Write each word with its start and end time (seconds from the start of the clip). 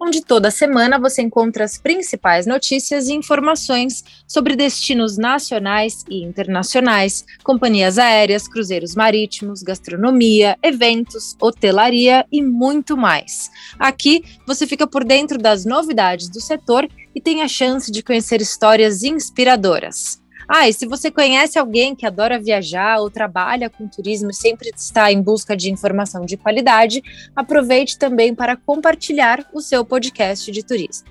onde 0.00 0.22
toda 0.22 0.50
semana 0.50 0.98
você 0.98 1.22
encontra 1.22 1.64
as 1.64 1.78
principais 1.78 2.46
notícias 2.46 3.08
e 3.08 3.14
informações 3.14 4.04
sobre 4.26 4.54
destinos 4.54 5.16
nacionais 5.16 6.04
e 6.08 6.22
internacionais, 6.22 7.24
companhias 7.42 7.98
aéreas, 7.98 8.46
cruzeiros 8.46 8.94
marítimos, 8.94 9.62
gastronomia, 9.62 10.56
eventos, 10.62 11.36
hotelaria 11.40 12.24
e 12.30 12.42
muito 12.42 12.96
mais. 12.96 13.50
Aqui 13.78 14.24
você 14.46 14.66
fica 14.66 14.86
por 14.86 15.04
dentro 15.04 15.38
das 15.38 15.64
novidades 15.64 16.28
do 16.28 16.40
setor 16.40 16.88
e 17.14 17.20
tem 17.20 17.42
a 17.42 17.48
chance 17.48 17.90
de 17.90 18.02
conhecer 18.02 18.40
histórias 18.40 19.02
inspiradoras. 19.02 20.20
Ah, 20.48 20.66
e 20.66 20.72
se 20.72 20.86
você 20.86 21.10
conhece 21.10 21.58
alguém 21.58 21.94
que 21.94 22.06
adora 22.06 22.40
viajar 22.40 23.00
ou 23.00 23.10
trabalha 23.10 23.68
com 23.68 23.86
turismo 23.86 24.30
e 24.30 24.34
sempre 24.34 24.70
está 24.74 25.12
em 25.12 25.20
busca 25.20 25.54
de 25.54 25.70
informação 25.70 26.24
de 26.24 26.38
qualidade, 26.38 27.02
aproveite 27.36 27.98
também 27.98 28.34
para 28.34 28.56
compartilhar 28.56 29.46
o 29.52 29.60
seu 29.60 29.84
podcast 29.84 30.50
de 30.50 30.64
turismo. 30.64 31.06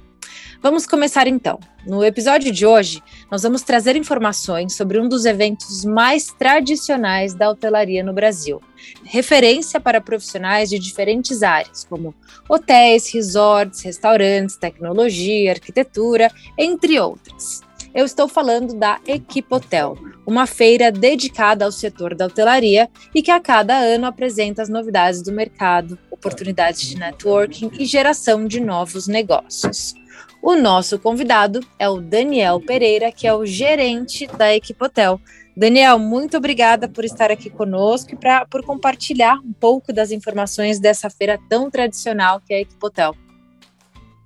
Vamos 0.60 0.88
começar 0.88 1.28
então. 1.28 1.60
No 1.86 2.04
episódio 2.04 2.52
de 2.52 2.66
hoje, 2.66 3.02
nós 3.30 3.44
vamos 3.44 3.62
trazer 3.62 3.96
informações 3.96 4.76
sobre 4.76 5.00
um 5.00 5.08
dos 5.08 5.24
eventos 5.24 5.86
mais 5.86 6.34
tradicionais 6.34 7.36
da 7.36 7.50
hotelaria 7.50 8.04
no 8.04 8.14
Brasil, 8.14 8.60
referência 9.04 9.80
para 9.80 10.02
profissionais 10.02 10.68
de 10.68 10.80
diferentes 10.80 11.44
áreas, 11.44 11.86
como 11.86 12.14
hotéis, 12.50 13.14
resorts, 13.14 13.84
restaurantes, 13.84 14.58
tecnologia, 14.58 15.52
arquitetura, 15.52 16.32
entre 16.58 17.00
outras 17.00 17.67
eu 17.98 18.06
estou 18.06 18.28
falando 18.28 18.76
da 18.76 19.00
Equipotel, 19.08 19.98
uma 20.24 20.46
feira 20.46 20.92
dedicada 20.92 21.66
ao 21.66 21.72
setor 21.72 22.14
da 22.14 22.28
hotelaria 22.28 22.88
e 23.14 23.24
que 23.24 23.32
a 23.32 23.40
cada 23.40 23.76
ano 23.76 24.06
apresenta 24.06 24.62
as 24.62 24.70
novidades 24.70 25.24
do 25.24 25.32
mercado, 25.32 25.98
oportunidades 26.12 26.82
de 26.82 26.96
networking 26.96 27.72
e 27.74 27.86
geração 27.86 28.46
de 28.46 28.60
novos 28.60 29.08
negócios. 29.08 29.96
O 30.44 30.56
nosso 30.56 31.00
convidado 31.00 31.60
é 31.80 31.90
o 31.90 32.00
Daniel 32.00 32.62
Pereira, 32.62 33.12
que 33.12 33.26
é 33.26 33.34
o 33.34 33.48
gerente 33.48 34.28
da 34.28 34.54
Equipotel. 34.54 35.20
Daniel, 35.56 35.98
muito 35.98 36.38
obrigada 36.38 36.88
por 36.88 37.04
estar 37.04 37.32
aqui 37.32 37.50
conosco 37.50 38.14
e 38.14 38.16
pra, 38.16 38.46
por 38.46 38.64
compartilhar 38.64 39.40
um 39.40 39.54
pouco 39.54 39.92
das 39.92 40.12
informações 40.12 40.80
dessa 40.80 41.10
feira 41.10 41.40
tão 41.50 41.68
tradicional 41.72 42.40
que 42.46 42.54
é 42.54 42.58
a 42.58 42.62
Equipotel. 42.62 43.16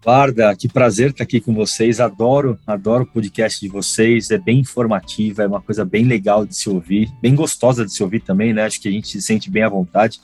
Guarda, 0.03 0.55
que 0.55 0.67
prazer 0.67 1.11
estar 1.11 1.23
aqui 1.23 1.39
com 1.39 1.53
vocês. 1.53 1.99
Adoro, 1.99 2.57
adoro 2.66 3.03
o 3.03 3.05
podcast 3.05 3.59
de 3.59 3.67
vocês. 3.67 4.31
É 4.31 4.38
bem 4.39 4.59
informativa, 4.59 5.44
é 5.44 5.47
uma 5.47 5.61
coisa 5.61 5.85
bem 5.85 6.05
legal 6.05 6.44
de 6.44 6.55
se 6.57 6.67
ouvir, 6.67 7.07
bem 7.21 7.35
gostosa 7.35 7.85
de 7.85 7.94
se 7.94 8.02
ouvir 8.02 8.22
também, 8.22 8.52
né? 8.52 8.63
Acho 8.63 8.81
que 8.81 8.88
a 8.88 8.91
gente 8.91 9.07
se 9.07 9.22
sente 9.22 9.52
bem 9.52 9.61
à 9.61 9.69
vontade. 9.69 10.19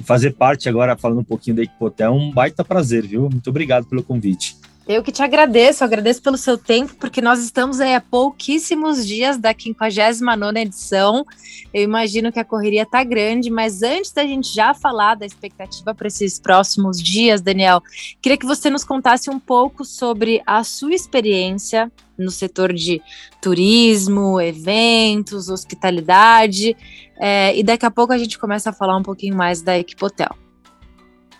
E 0.00 0.02
fazer 0.02 0.32
parte 0.32 0.68
agora, 0.68 0.96
falando 0.96 1.20
um 1.20 1.24
pouquinho 1.24 1.54
da 1.54 1.62
Equipotel, 1.62 2.08
é 2.08 2.10
um 2.10 2.32
baita 2.32 2.64
prazer, 2.64 3.06
viu? 3.06 3.30
Muito 3.30 3.48
obrigado 3.50 3.86
pelo 3.86 4.02
convite. 4.02 4.56
Eu 4.92 5.04
que 5.04 5.12
te 5.12 5.22
agradeço, 5.22 5.84
agradeço 5.84 6.20
pelo 6.20 6.36
seu 6.36 6.58
tempo, 6.58 6.96
porque 6.96 7.20
nós 7.20 7.38
estamos 7.38 7.78
aí 7.78 7.94
há 7.94 8.00
pouquíssimos 8.00 9.06
dias 9.06 9.38
da 9.38 9.54
59 9.56 10.58
edição. 10.58 11.24
Eu 11.72 11.84
imagino 11.84 12.32
que 12.32 12.40
a 12.40 12.44
correria 12.44 12.82
está 12.82 13.04
grande, 13.04 13.50
mas 13.50 13.84
antes 13.84 14.10
da 14.10 14.24
gente 14.24 14.52
já 14.52 14.74
falar 14.74 15.14
da 15.14 15.24
expectativa 15.24 15.94
para 15.94 16.08
esses 16.08 16.40
próximos 16.40 17.00
dias, 17.00 17.40
Daniel, 17.40 17.80
queria 18.20 18.36
que 18.36 18.44
você 18.44 18.68
nos 18.68 18.82
contasse 18.82 19.30
um 19.30 19.38
pouco 19.38 19.84
sobre 19.84 20.42
a 20.44 20.64
sua 20.64 20.92
experiência 20.92 21.88
no 22.18 22.32
setor 22.32 22.72
de 22.72 23.00
turismo, 23.40 24.40
eventos, 24.40 25.48
hospitalidade, 25.48 26.76
é, 27.16 27.56
e 27.56 27.62
daqui 27.62 27.86
a 27.86 27.92
pouco 27.92 28.12
a 28.12 28.18
gente 28.18 28.36
começa 28.36 28.70
a 28.70 28.72
falar 28.72 28.96
um 28.96 29.04
pouquinho 29.04 29.36
mais 29.36 29.62
da 29.62 29.78
Equipotel. 29.78 30.34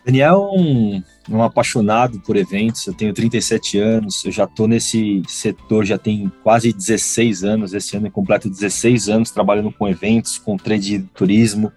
Daniel 0.05 0.51
é 0.53 0.59
um, 0.59 1.03
um, 1.29 1.43
apaixonado 1.43 2.21
por 2.21 2.37
eventos, 2.37 2.87
eu 2.87 2.95
tenho 2.95 3.13
37 3.13 3.79
anos, 3.79 4.25
eu 4.25 4.33
já 4.33 4.45
estou 4.45 4.67
nesse 4.67 5.23
setor 5.29 5.85
já 5.85 5.99
tem 5.99 6.33
quase 6.43 6.73
16 6.73 7.45
anos, 7.45 7.75
esse 7.75 7.97
ano 7.97 8.07
é 8.07 8.11
completo 8.11 8.49
16 8.49 9.09
anos 9.09 9.31
trabalhando 9.31 9.71
com 9.71 9.89
eventos, 9.89 10.39
com 10.39 10.57
trade 10.57 10.99
de 10.99 11.05
turismo. 11.15 11.71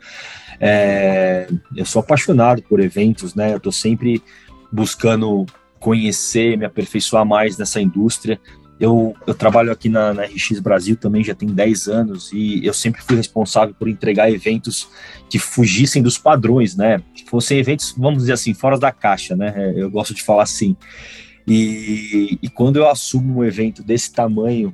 É, 0.59 1.49
eu 1.75 1.85
sou 1.85 1.99
apaixonado 1.99 2.61
por 2.63 2.79
eventos, 2.79 3.35
né? 3.35 3.51
Eu 3.51 3.57
estou 3.57 3.71
sempre 3.71 4.23
buscando 4.71 5.45
conhecer, 5.79 6.57
me 6.57 6.65
aperfeiçoar 6.65 7.25
mais 7.25 7.57
nessa 7.57 7.81
indústria. 7.81 8.39
Eu, 8.79 9.15
eu 9.25 9.33
trabalho 9.33 9.71
aqui 9.71 9.87
na, 9.87 10.13
na, 10.13 10.23
RX 10.23 10.59
Brasil 10.59 10.95
também 10.95 11.23
já 11.23 11.33
tem 11.33 11.47
10 11.47 11.87
anos 11.87 12.31
e 12.33 12.65
eu 12.65 12.73
sempre 12.73 13.01
fui 13.01 13.15
responsável 13.15 13.73
por 13.73 13.87
entregar 13.87 14.31
eventos 14.31 14.89
que 15.29 15.39
fugissem 15.39 16.01
dos 16.01 16.17
padrões, 16.17 16.75
né? 16.75 17.01
Que 17.13 17.23
fossem 17.29 17.59
eventos, 17.59 17.93
vamos 17.97 18.19
dizer 18.19 18.33
assim, 18.33 18.53
fora 18.53 18.77
da 18.77 18.91
caixa, 18.91 19.35
né? 19.35 19.73
Eu 19.75 19.89
gosto 19.89 20.13
de 20.13 20.23
falar 20.23 20.43
assim. 20.43 20.75
E, 21.47 22.37
e 22.41 22.49
quando 22.49 22.77
eu 22.77 22.89
assumo 22.89 23.39
um 23.39 23.43
evento 23.43 23.83
desse 23.83 24.11
tamanho, 24.11 24.73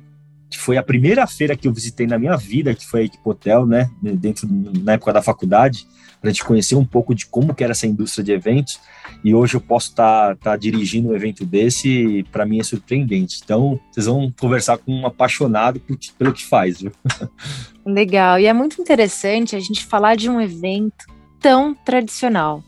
que 0.50 0.58
foi 0.58 0.76
a 0.76 0.82
primeira 0.82 1.26
feira 1.28 1.56
que 1.56 1.68
eu 1.68 1.72
visitei 1.72 2.06
na 2.06 2.18
minha 2.18 2.36
vida, 2.36 2.74
que 2.74 2.84
foi 2.84 3.02
a 3.02 3.04
Equipotel, 3.04 3.64
né? 3.64 3.88
Dentro, 4.02 4.48
na 4.82 4.94
época 4.94 5.12
da 5.12 5.22
faculdade, 5.22 5.86
para 6.20 6.28
a 6.28 6.32
gente 6.32 6.44
conhecer 6.44 6.74
um 6.74 6.84
pouco 6.84 7.14
de 7.14 7.24
como 7.24 7.54
que 7.54 7.62
era 7.62 7.70
essa 7.70 7.86
indústria 7.86 8.24
de 8.24 8.32
eventos. 8.32 8.80
E 9.22 9.34
hoje 9.34 9.54
eu 9.54 9.60
posso 9.60 9.90
estar 9.90 10.36
tá, 10.36 10.50
tá 10.50 10.56
dirigindo 10.56 11.10
um 11.10 11.14
evento 11.14 11.46
desse 11.46 12.24
para 12.32 12.44
mim 12.44 12.58
é 12.58 12.64
surpreendente. 12.64 13.40
Então, 13.42 13.80
vocês 13.90 14.06
vão 14.06 14.32
conversar 14.38 14.78
com 14.78 14.92
um 14.92 15.06
apaixonado 15.06 15.80
pelo 16.18 16.32
que 16.32 16.44
faz, 16.44 16.80
viu? 16.80 16.92
Legal. 17.86 18.38
E 18.38 18.46
é 18.46 18.52
muito 18.52 18.80
interessante 18.80 19.54
a 19.54 19.60
gente 19.60 19.86
falar 19.86 20.16
de 20.16 20.28
um 20.28 20.40
evento 20.40 21.06
tão 21.40 21.74
tradicional. 21.74 22.62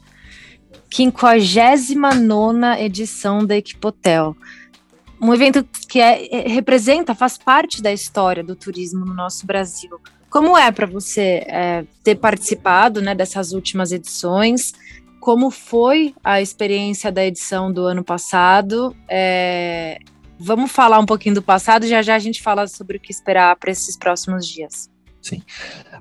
59 0.91 2.81
edição 2.81 3.44
da 3.44 3.56
Equipotel. 3.56 4.37
Um 5.22 5.33
evento 5.33 5.65
que 5.88 6.00
é, 6.00 6.34
é, 6.34 6.49
representa, 6.49 7.15
faz 7.15 7.38
parte 7.38 7.81
da 7.81 7.93
história 7.93 8.43
do 8.43 8.56
turismo 8.56 9.05
no 9.05 9.15
nosso 9.15 9.47
Brasil. 9.47 10.00
Como 10.28 10.59
é 10.59 10.72
para 10.72 10.84
você 10.84 11.44
é, 11.47 11.84
ter 12.03 12.16
participado 12.16 13.00
né, 13.00 13.15
dessas 13.15 13.53
últimas 13.53 13.93
edições? 13.93 14.72
Como 15.21 15.49
foi 15.49 16.12
a 16.25 16.41
experiência 16.41 17.12
da 17.12 17.25
edição 17.25 17.72
do 17.72 17.83
ano 17.83 18.03
passado? 18.03 18.97
É, 19.09 20.00
vamos 20.37 20.72
falar 20.72 20.99
um 20.99 21.06
pouquinho 21.06 21.37
do 21.37 21.43
passado, 21.43 21.87
já 21.87 22.03
já 22.03 22.16
a 22.16 22.19
gente 22.19 22.43
fala 22.43 22.66
sobre 22.66 22.97
o 22.97 23.00
que 23.00 23.12
esperar 23.12 23.54
para 23.54 23.71
esses 23.71 23.97
próximos 23.97 24.44
dias. 24.44 24.91
Sim. 25.21 25.41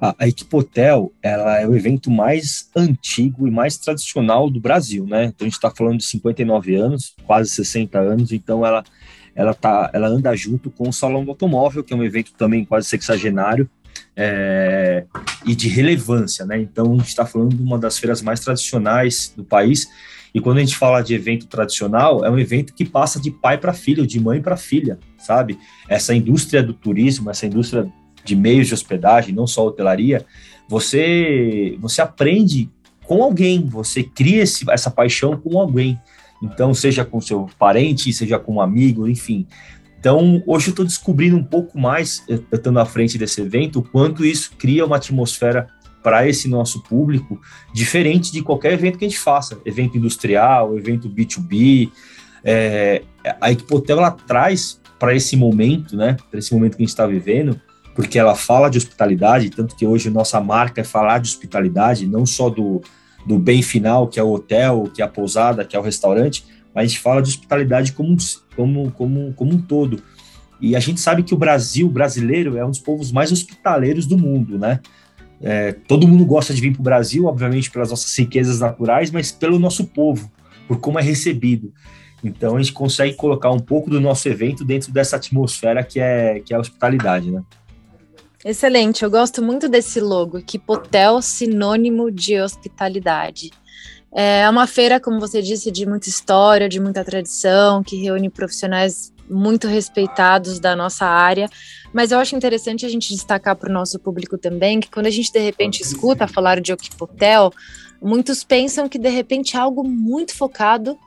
A, 0.01 0.15
a 0.17 0.27
Equipotel, 0.27 1.13
ela 1.21 1.59
é 1.59 1.67
o 1.67 1.75
evento 1.75 2.09
mais 2.09 2.71
antigo 2.75 3.47
e 3.47 3.51
mais 3.51 3.77
tradicional 3.77 4.49
do 4.49 4.59
Brasil, 4.59 5.05
né? 5.05 5.25
Então 5.25 5.45
a 5.45 5.47
gente 5.47 5.53
está 5.53 5.69
falando 5.69 5.99
de 5.99 6.05
59 6.05 6.73
anos, 6.73 7.13
quase 7.23 7.51
60 7.51 7.99
anos, 7.99 8.31
então 8.31 8.65
ela 8.65 8.83
ela 9.35 9.53
tá, 9.53 9.89
ela 9.93 10.07
anda 10.07 10.35
junto 10.35 10.69
com 10.69 10.89
o 10.89 10.93
Salão 10.93 11.23
do 11.23 11.31
Automóvel, 11.31 11.83
que 11.83 11.93
é 11.93 11.95
um 11.95 12.03
evento 12.03 12.31
também 12.33 12.65
quase 12.65 12.87
sexagenário, 12.87 13.69
é, 14.15 15.05
e 15.45 15.55
de 15.55 15.67
relevância, 15.67 16.45
né? 16.45 16.59
Então, 16.59 16.93
a 16.93 16.97
gente 16.97 17.07
está 17.07 17.25
falando 17.25 17.55
de 17.55 17.61
uma 17.61 17.77
das 17.77 17.97
feiras 17.97 18.21
mais 18.21 18.39
tradicionais 18.39 19.33
do 19.35 19.43
país. 19.43 19.87
E 20.33 20.39
quando 20.39 20.57
a 20.57 20.61
gente 20.61 20.77
fala 20.77 21.01
de 21.01 21.13
evento 21.13 21.47
tradicional, 21.47 22.23
é 22.23 22.29
um 22.29 22.39
evento 22.39 22.73
que 22.73 22.85
passa 22.85 23.19
de 23.19 23.31
pai 23.31 23.57
para 23.57 23.73
filho, 23.73 24.07
de 24.07 24.19
mãe 24.19 24.41
para 24.41 24.55
filha, 24.55 24.97
sabe? 25.17 25.57
Essa 25.89 26.13
indústria 26.13 26.63
do 26.63 26.73
turismo, 26.73 27.29
essa 27.29 27.45
indústria 27.45 27.91
de 28.23 28.35
meios 28.35 28.67
de 28.67 28.73
hospedagem, 28.73 29.33
não 29.33 29.47
só 29.47 29.65
hotelaria, 29.65 30.25
você 30.69 31.75
você 31.79 32.01
aprende 32.01 32.69
com 33.05 33.23
alguém, 33.23 33.65
você 33.65 34.03
cria 34.03 34.43
esse, 34.43 34.69
essa 34.71 34.89
paixão 34.89 35.35
com 35.35 35.59
alguém. 35.59 35.99
Então, 36.41 36.73
seja 36.73 37.05
com 37.05 37.21
seu 37.21 37.49
parente, 37.59 38.11
seja 38.11 38.39
com 38.39 38.55
um 38.55 38.61
amigo, 38.61 39.07
enfim. 39.07 39.47
Então, 39.99 40.41
hoje 40.47 40.69
eu 40.69 40.71
estou 40.71 40.85
descobrindo 40.85 41.37
um 41.37 41.43
pouco 41.43 41.79
mais, 41.79 42.23
eu 42.27 42.43
estando 42.51 42.79
à 42.79 42.85
frente 42.85 43.17
desse 43.17 43.39
evento, 43.41 43.79
o 43.79 43.83
quanto 43.83 44.25
isso 44.25 44.53
cria 44.57 44.83
uma 44.83 44.95
atmosfera 44.95 45.67
para 46.01 46.27
esse 46.27 46.47
nosso 46.47 46.81
público 46.81 47.39
diferente 47.71 48.31
de 48.31 48.41
qualquer 48.41 48.73
evento 48.73 48.97
que 48.97 49.05
a 49.05 49.07
gente 49.07 49.19
faça, 49.19 49.59
evento 49.63 49.97
industrial, 49.97 50.75
evento 50.75 51.07
B2B. 51.07 51.91
É, 52.43 53.03
a 53.39 53.51
Equipotel 53.51 53.99
ela 53.99 54.09
traz 54.09 54.81
para 54.97 55.15
esse 55.15 55.37
momento, 55.37 55.95
né, 55.95 56.17
para 56.31 56.39
esse 56.39 56.51
momento 56.53 56.75
que 56.75 56.81
a 56.81 56.85
gente 56.85 56.89
está 56.89 57.05
vivendo, 57.05 57.61
porque 57.95 58.17
ela 58.17 58.35
fala 58.35 58.69
de 58.69 58.79
hospitalidade, 58.79 59.49
tanto 59.51 59.75
que 59.75 59.85
hoje 59.85 60.09
nossa 60.09 60.39
marca 60.41 60.81
é 60.81 60.83
falar 60.83 61.19
de 61.19 61.29
hospitalidade, 61.29 62.07
não 62.07 62.25
só 62.25 62.49
do, 62.49 62.81
do 63.25 63.37
bem 63.37 63.61
final, 63.61 64.07
que 64.07 64.19
é 64.19 64.23
o 64.23 64.31
hotel, 64.31 64.89
que 64.93 65.01
é 65.01 65.05
a 65.05 65.07
pousada, 65.07 65.65
que 65.65 65.75
é 65.75 65.79
o 65.79 65.83
restaurante, 65.83 66.45
mas 66.73 66.85
a 66.85 66.87
gente 66.87 66.99
fala 66.99 67.21
de 67.21 67.29
hospitalidade 67.29 67.93
como, 67.93 68.15
como, 68.55 68.91
como, 68.91 69.33
como 69.33 69.53
um 69.53 69.61
todo. 69.61 70.01
E 70.59 70.75
a 70.75 70.79
gente 70.79 70.99
sabe 70.99 71.23
que 71.23 71.33
o 71.33 71.37
Brasil, 71.37 71.87
o 71.87 71.91
brasileiro, 71.91 72.57
é 72.57 72.65
um 72.65 72.69
dos 72.69 72.79
povos 72.79 73.11
mais 73.11 73.31
hospitaleiros 73.31 74.05
do 74.05 74.17
mundo, 74.17 74.59
né? 74.59 74.79
É, 75.41 75.71
todo 75.71 76.07
mundo 76.07 76.23
gosta 76.23 76.53
de 76.53 76.61
vir 76.61 76.71
para 76.71 76.81
o 76.81 76.83
Brasil, 76.83 77.25
obviamente 77.25 77.71
pelas 77.71 77.89
nossas 77.89 78.15
riquezas 78.15 78.59
naturais, 78.59 79.09
mas 79.09 79.31
pelo 79.31 79.57
nosso 79.57 79.85
povo, 79.85 80.31
por 80.67 80.79
como 80.79 80.99
é 80.99 81.01
recebido. 81.01 81.73
Então 82.23 82.55
a 82.55 82.61
gente 82.61 82.73
consegue 82.73 83.15
colocar 83.15 83.49
um 83.49 83.59
pouco 83.59 83.89
do 83.89 83.99
nosso 83.99 84.29
evento 84.29 84.63
dentro 84.63 84.91
dessa 84.91 85.15
atmosfera 85.15 85.83
que 85.83 85.99
é, 85.99 86.39
que 86.39 86.53
é 86.53 86.57
a 86.57 86.59
hospitalidade, 86.59 87.31
né? 87.31 87.41
Excelente, 88.43 89.03
eu 89.03 89.11
gosto 89.11 89.41
muito 89.41 89.69
desse 89.69 89.99
logo, 89.99 90.39
Equipotel, 90.39 91.21
sinônimo 91.21 92.09
de 92.09 92.41
hospitalidade. 92.41 93.51
É 94.11 94.49
uma 94.49 94.65
feira, 94.65 94.99
como 94.99 95.19
você 95.19 95.41
disse, 95.41 95.71
de 95.71 95.85
muita 95.85 96.09
história, 96.09 96.67
de 96.67 96.79
muita 96.79 97.03
tradição, 97.03 97.83
que 97.83 97.95
reúne 97.97 98.29
profissionais 98.29 99.13
muito 99.29 99.67
respeitados 99.67 100.59
da 100.59 100.75
nossa 100.75 101.05
área, 101.05 101.49
mas 101.93 102.11
eu 102.11 102.17
acho 102.17 102.35
interessante 102.35 102.85
a 102.85 102.89
gente 102.89 103.13
destacar 103.13 103.55
para 103.55 103.69
o 103.69 103.73
nosso 103.73 103.97
público 103.99 104.37
também 104.37 104.79
que 104.79 104.89
quando 104.89 105.05
a 105.05 105.11
gente 105.11 105.31
de 105.31 105.39
repente 105.39 105.81
escuta 105.81 106.27
falar 106.27 106.59
de 106.59 106.73
Okipotel, 106.73 107.53
muitos 108.01 108.43
pensam 108.43 108.89
que 108.89 108.99
de 108.99 109.09
repente 109.09 109.55
é 109.55 109.59
algo 109.59 109.87
muito 109.87 110.35
focado 110.35 110.97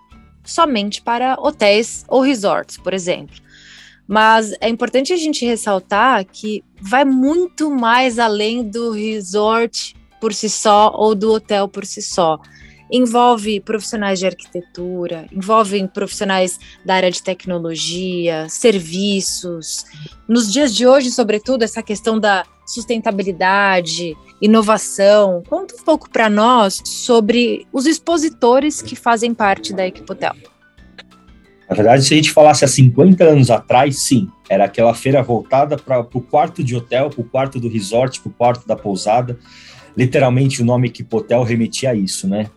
somente 0.44 1.02
para 1.02 1.36
hotéis 1.38 2.04
ou 2.08 2.20
resorts, 2.20 2.78
por 2.78 2.94
exemplo. 2.94 3.43
Mas 4.06 4.54
é 4.60 4.68
importante 4.68 5.12
a 5.12 5.16
gente 5.16 5.44
ressaltar 5.44 6.24
que 6.24 6.62
vai 6.80 7.04
muito 7.04 7.70
mais 7.70 8.18
além 8.18 8.62
do 8.62 8.92
resort 8.92 9.96
por 10.20 10.32
si 10.34 10.48
só 10.48 10.92
ou 10.94 11.14
do 11.14 11.32
hotel 11.32 11.68
por 11.68 11.84
si 11.86 12.02
só 12.02 12.38
envolve 12.90 13.60
profissionais 13.60 14.18
de 14.18 14.26
arquitetura, 14.26 15.26
envolve 15.32 15.86
profissionais 15.88 16.58
da 16.84 16.94
área 16.94 17.10
de 17.10 17.22
tecnologia, 17.22 18.46
serviços. 18.48 19.84
Nos 20.28 20.52
dias 20.52 20.74
de 20.74 20.86
hoje, 20.86 21.10
sobretudo, 21.10 21.62
essa 21.62 21.82
questão 21.82 22.20
da 22.20 22.44
sustentabilidade, 22.66 24.16
inovação. 24.40 25.42
Conta 25.48 25.74
um 25.74 25.84
pouco 25.84 26.08
para 26.08 26.30
nós 26.30 26.80
sobre 26.84 27.66
os 27.72 27.86
expositores 27.86 28.80
que 28.80 28.96
fazem 28.96 29.34
parte 29.34 29.72
da 29.72 29.86
Equipotel. 29.86 30.34
Na 31.68 31.74
verdade, 31.74 32.04
se 32.04 32.12
a 32.12 32.16
gente 32.16 32.30
falasse 32.30 32.64
há 32.64 32.68
50 32.68 33.24
anos 33.24 33.50
atrás, 33.50 33.98
sim, 33.98 34.28
era 34.48 34.64
aquela 34.64 34.94
feira 34.94 35.22
voltada 35.22 35.76
para 35.76 36.00
o 36.00 36.20
quarto 36.20 36.62
de 36.62 36.76
hotel, 36.76 37.08
para 37.08 37.20
o 37.20 37.24
quarto 37.24 37.58
do 37.58 37.68
resort, 37.68 38.20
para 38.20 38.30
o 38.30 38.32
quarto 38.32 38.66
da 38.66 38.76
pousada. 38.76 39.38
Literalmente, 39.96 40.60
o 40.60 40.64
nome 40.64 40.88
Equipotel 40.88 41.42
remetia 41.42 41.90
a 41.90 41.94
isso, 41.94 42.28
né? 42.28 42.50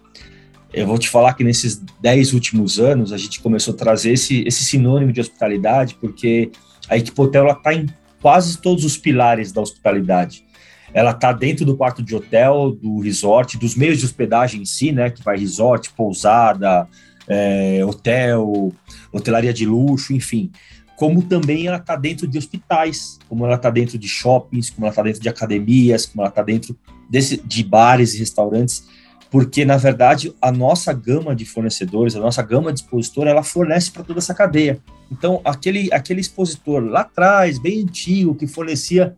Eu 0.74 0.86
vou 0.86 0.98
te 0.98 1.08
falar 1.08 1.34
que 1.34 1.44
nesses 1.44 1.82
dez 2.02 2.34
últimos 2.34 2.80
anos 2.80 3.14
a 3.14 3.18
gente 3.18 3.40
começou 3.40 3.74
a 3.74 3.78
trazer 3.78 4.12
esse, 4.12 4.44
esse 4.46 4.66
sinônimo 4.66 5.14
de 5.14 5.22
hospitalidade, 5.22 5.96
porque 6.00 6.52
a 6.90 6.98
Equipotel 6.98 7.48
está 7.50 7.74
em 7.74 7.86
quase 8.22 8.58
todos 8.62 8.84
os 8.84 8.98
pilares 8.98 9.52
da 9.54 9.62
hospitalidade. 9.62 10.46
Ela 10.94 11.12
está 11.12 11.32
dentro 11.32 11.66
do 11.66 11.78
quarto 11.78 12.02
de 12.02 12.16
hotel, 12.16 12.72
do 12.72 13.00
resort, 13.00 13.58
dos 13.58 13.76
meios 13.76 14.00
de 14.00 14.06
hospedagem 14.06 14.62
em 14.62 14.66
si, 14.66 14.92
né? 14.92 15.10
Que 15.10 15.24
vai 15.24 15.38
resort, 15.38 15.92
pousada, 15.94 16.88
é, 17.28 17.84
hotel, 17.86 18.74
hotelaria 19.12 19.54
de 19.54 19.66
luxo, 19.66 20.14
enfim. 20.14 20.52
Como 20.96 21.22
também 21.22 21.68
ela 21.68 21.78
está 21.78 21.96
dentro 21.96 22.28
de 22.28 22.38
hospitais, 22.38 23.20
como 23.30 23.46
ela 23.46 23.56
está 23.56 23.70
dentro 23.70 23.98
de 23.98 24.08
shoppings, 24.08 24.70
como 24.70 24.86
ela 24.86 24.92
está 24.92 25.04
dentro 25.04 25.22
de 25.22 25.30
academias, 25.30 26.06
como 26.06 26.24
ela 26.24 26.30
está 26.30 26.42
dentro 26.42 26.78
desse, 27.10 27.38
de 27.38 27.64
bares 27.64 28.16
e 28.16 28.20
restaurantes 28.20 28.88
porque 29.30 29.66
na 29.66 29.78
verdade 29.78 30.34
a 30.42 30.52
nossa 30.52 30.94
gama 30.94 31.36
de 31.36 31.46
fornecedores, 31.46 32.16
a 32.16 32.20
nossa 32.20 32.42
gama 32.42 32.72
de 32.72 32.80
expositor, 32.80 33.28
ela 33.28 33.44
fornece 33.44 33.92
para 33.92 34.04
toda 34.04 34.20
essa 34.20 34.34
cadeia. 34.34 34.80
Então, 35.12 35.42
aquele, 35.44 35.90
aquele 35.94 36.22
expositor 36.22 36.84
lá 36.84 37.02
atrás, 37.02 37.60
bem 37.60 37.82
antigo, 37.82 38.36
que 38.36 38.48
fornecia 38.48 39.16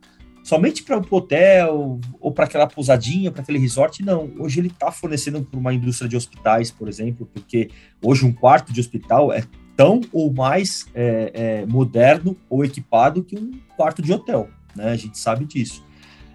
somente 0.49 0.81
para 0.81 0.97
o 0.97 1.15
hotel 1.15 1.99
ou 2.19 2.31
para 2.31 2.45
aquela 2.45 2.65
pousadinha, 2.65 3.31
para 3.31 3.43
aquele 3.43 3.59
resort, 3.59 4.03
não. 4.03 4.33
Hoje 4.39 4.59
ele 4.59 4.69
está 4.69 4.91
fornecendo 4.91 5.43
para 5.43 5.59
uma 5.59 5.71
indústria 5.71 6.09
de 6.09 6.17
hospitais, 6.17 6.71
por 6.71 6.89
exemplo, 6.89 7.29
porque 7.31 7.69
hoje 8.03 8.25
um 8.25 8.33
quarto 8.33 8.73
de 8.73 8.79
hospital 8.79 9.31
é 9.31 9.43
tão 9.77 10.01
ou 10.11 10.33
mais 10.33 10.87
é, 10.95 11.31
é, 11.33 11.65
moderno 11.67 12.35
ou 12.49 12.65
equipado 12.65 13.23
que 13.23 13.37
um 13.37 13.59
quarto 13.77 14.01
de 14.01 14.11
hotel, 14.11 14.49
né? 14.75 14.89
A 14.89 14.95
gente 14.95 15.19
sabe 15.19 15.45
disso. 15.45 15.85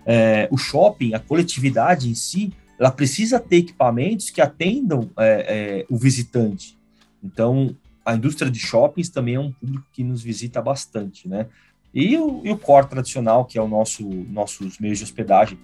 É, 0.07 0.47
o 0.49 0.57
shopping, 0.57 1.13
a 1.13 1.19
coletividade 1.19 2.09
em 2.09 2.15
si, 2.15 2.53
ela 2.79 2.93
precisa 2.93 3.41
ter 3.41 3.57
equipamentos 3.57 4.31
que 4.31 4.41
atendam 4.41 5.11
é, 5.19 5.81
é, 5.83 5.87
o 5.91 5.97
visitante. 5.97 6.79
Então, 7.21 7.75
a 8.07 8.15
indústria 8.15 8.49
de 8.49 8.61
shoppings 8.61 9.09
também 9.09 9.35
é 9.35 9.41
um 9.41 9.51
público 9.51 9.87
que 9.93 10.05
nos 10.05 10.23
visita 10.23 10.63
bastante, 10.63 11.29
né? 11.29 11.49
E 11.95 12.17
o, 12.17 12.41
e 12.45 12.51
o 12.51 12.57
core 12.57 12.89
tradicional, 12.89 13.45
que 13.45 13.59
é 13.59 13.63
o 13.63 13.69
nosso 13.69 14.09
nossos 14.29 14.79
meios 14.79 14.99
de 14.99 15.05
hospedagem. 15.05 15.59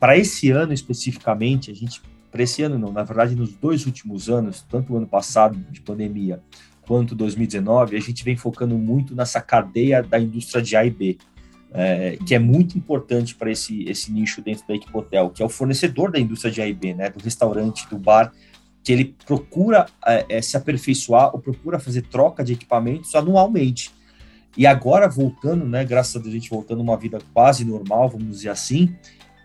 Para 0.00 0.16
esse 0.16 0.50
ano 0.50 0.72
especificamente, 0.72 1.70
a 1.70 1.74
gente, 1.74 2.02
para 2.30 2.42
esse 2.42 2.62
ano 2.62 2.78
não, 2.78 2.92
na 2.92 3.02
verdade, 3.02 3.36
nos 3.36 3.52
dois 3.52 3.86
últimos 3.86 4.28
anos, 4.28 4.64
tanto 4.68 4.92
o 4.92 4.96
ano 4.96 5.06
passado 5.06 5.58
de 5.70 5.80
pandemia 5.80 6.42
quanto 6.86 7.14
2019, 7.14 7.96
a 7.96 8.00
gente 8.00 8.24
vem 8.24 8.36
focando 8.36 8.76
muito 8.76 9.14
nessa 9.14 9.40
cadeia 9.40 10.02
da 10.02 10.18
indústria 10.18 10.62
de 10.62 10.76
A 10.76 10.84
e 10.84 10.90
B 10.90 11.18
é, 11.72 12.16
que 12.26 12.34
é 12.34 12.38
muito 12.38 12.78
importante 12.78 13.34
para 13.34 13.50
esse, 13.50 13.84
esse 13.84 14.10
nicho 14.10 14.40
dentro 14.40 14.66
da 14.66 14.74
Equipe 14.74 14.96
Hotel, 14.96 15.30
que 15.30 15.42
é 15.42 15.46
o 15.46 15.48
fornecedor 15.48 16.10
da 16.10 16.18
indústria 16.18 16.50
de 16.50 16.62
A&B, 16.62 16.94
né, 16.94 17.10
do 17.10 17.22
restaurante, 17.22 17.86
do 17.88 17.98
bar, 17.98 18.32
que 18.82 18.92
ele 18.92 19.16
procura 19.26 19.86
é, 20.06 20.24
é, 20.28 20.42
se 20.42 20.56
aperfeiçoar 20.56 21.34
ou 21.34 21.40
procura 21.40 21.78
fazer 21.78 22.02
troca 22.02 22.42
de 22.42 22.54
equipamentos 22.54 23.14
anualmente. 23.14 23.90
E 24.56 24.66
agora, 24.66 25.08
voltando, 25.08 25.64
né, 25.66 25.84
graças 25.84 26.16
a 26.16 26.18
Deus, 26.18 26.30
a 26.30 26.38
gente 26.38 26.50
voltando 26.50 26.80
a 26.80 26.82
uma 26.82 26.96
vida 26.96 27.18
quase 27.34 27.64
normal, 27.64 28.08
vamos 28.08 28.28
dizer 28.28 28.48
assim, 28.48 28.96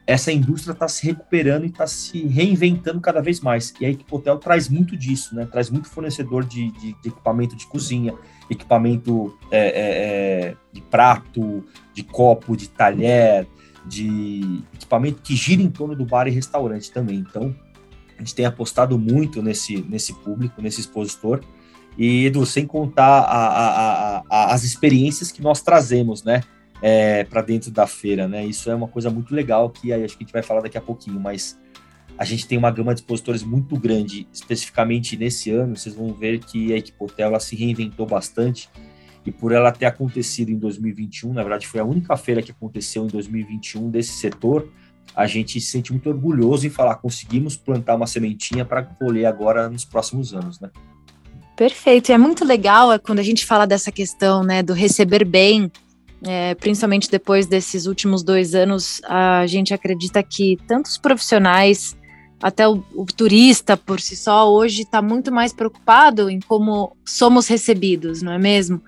essa 0.07 0.31
indústria 0.31 0.73
está 0.73 0.87
se 0.87 1.05
recuperando 1.05 1.63
e 1.63 1.67
está 1.67 1.85
se 1.85 2.25
reinventando 2.27 2.99
cada 2.99 3.21
vez 3.21 3.39
mais. 3.39 3.73
E 3.79 3.85
a 3.85 3.89
Equipe 3.89 4.13
Hotel 4.13 4.37
traz 4.37 4.67
muito 4.67 4.97
disso, 4.97 5.35
né? 5.35 5.45
Traz 5.45 5.69
muito 5.69 5.87
fornecedor 5.89 6.43
de, 6.43 6.71
de, 6.71 6.93
de 7.01 7.09
equipamento 7.09 7.55
de 7.55 7.67
cozinha, 7.67 8.13
equipamento 8.49 9.37
é, 9.51 9.59
é, 9.59 10.49
é, 10.49 10.55
de 10.73 10.81
prato, 10.81 11.63
de 11.93 12.03
copo, 12.03 12.57
de 12.57 12.67
talher, 12.69 13.47
de 13.85 14.63
equipamento 14.73 15.21
que 15.21 15.35
gira 15.35 15.61
em 15.61 15.69
torno 15.69 15.95
do 15.95 16.05
bar 16.05 16.27
e 16.27 16.31
restaurante 16.31 16.91
também. 16.91 17.19
Então, 17.19 17.55
a 18.17 18.19
gente 18.19 18.35
tem 18.35 18.45
apostado 18.45 18.97
muito 18.97 19.41
nesse, 19.41 19.81
nesse 19.83 20.13
público, 20.13 20.61
nesse 20.61 20.81
expositor. 20.81 21.41
E, 21.97 22.25
Edu, 22.25 22.45
sem 22.45 22.65
contar 22.65 23.19
a, 23.21 23.47
a, 23.47 24.23
a, 24.29 24.53
as 24.53 24.63
experiências 24.63 25.31
que 25.31 25.41
nós 25.41 25.61
trazemos, 25.61 26.23
né? 26.23 26.41
É, 26.81 27.23
para 27.25 27.41
dentro 27.41 27.69
da 27.69 27.85
feira, 27.85 28.27
né? 28.27 28.43
Isso 28.43 28.71
é 28.71 28.75
uma 28.75 28.87
coisa 28.87 29.09
muito 29.09 29.35
legal 29.35 29.69
que 29.69 29.93
aí 29.93 30.03
acho 30.03 30.17
que 30.17 30.23
a 30.23 30.25
gente 30.25 30.33
vai 30.33 30.41
falar 30.41 30.61
daqui 30.61 30.77
a 30.77 30.81
pouquinho, 30.81 31.19
mas 31.19 31.59
a 32.17 32.25
gente 32.25 32.47
tem 32.47 32.57
uma 32.57 32.71
gama 32.71 32.93
de 32.93 33.01
expositores 33.01 33.43
muito 33.43 33.77
grande, 33.77 34.27
especificamente 34.33 35.15
nesse 35.17 35.51
ano, 35.51 35.75
vocês 35.75 35.95
vão 35.95 36.13
ver 36.13 36.39
que 36.39 36.73
a 36.73 36.77
Equipe 36.77 36.97
Hotel 36.99 37.27
ela 37.27 37.39
se 37.39 37.55
reinventou 37.55 38.05
bastante 38.05 38.69
e 39.25 39.31
por 39.31 39.51
ela 39.51 39.71
ter 39.71 39.85
acontecido 39.85 40.49
em 40.49 40.57
2021, 40.57 41.33
na 41.33 41.41
verdade 41.41 41.67
foi 41.67 41.79
a 41.79 41.85
única 41.85 42.15
feira 42.17 42.41
que 42.41 42.51
aconteceu 42.51 43.05
em 43.05 43.07
2021 43.07 43.89
desse 43.89 44.13
setor, 44.13 44.67
a 45.15 45.27
gente 45.27 45.59
se 45.59 45.67
sente 45.67 45.91
muito 45.91 46.09
orgulhoso 46.09 46.65
em 46.65 46.69
falar, 46.69 46.95
conseguimos 46.95 47.55
plantar 47.55 47.95
uma 47.95 48.07
sementinha 48.07 48.65
para 48.65 48.83
colher 48.83 49.25
agora 49.25 49.69
nos 49.69 49.85
próximos 49.85 50.33
anos, 50.33 50.59
né? 50.59 50.69
Perfeito, 51.61 52.09
e 52.09 52.13
é 52.13 52.17
muito 52.17 52.43
legal 52.43 52.91
é 52.91 52.97
quando 52.97 53.19
a 53.19 53.23
gente 53.23 53.45
fala 53.45 53.67
dessa 53.67 53.91
questão, 53.91 54.41
né, 54.41 54.63
do 54.63 54.73
receber 54.73 55.23
bem, 55.23 55.71
é, 56.25 56.55
principalmente 56.55 57.07
depois 57.07 57.45
desses 57.45 57.85
últimos 57.85 58.23
dois 58.23 58.55
anos, 58.55 58.99
a 59.03 59.45
gente 59.45 59.71
acredita 59.71 60.23
que 60.23 60.57
tantos 60.67 60.97
profissionais 60.97 61.95
até 62.41 62.67
o, 62.67 62.83
o, 62.95 63.05
turista 63.05 63.77
por 63.77 63.99
si 63.99 64.15
só 64.15 64.51
hoje 64.51 64.81
está 64.81 65.03
muito 65.03 65.31
mais 65.31 65.53
preocupado 65.53 66.31
em 66.31 66.39
como 66.39 66.97
somos 67.05 67.47
recebidos, 67.47 68.23
não 68.23 68.31
é 68.31 68.39
mesmo? 68.39 68.81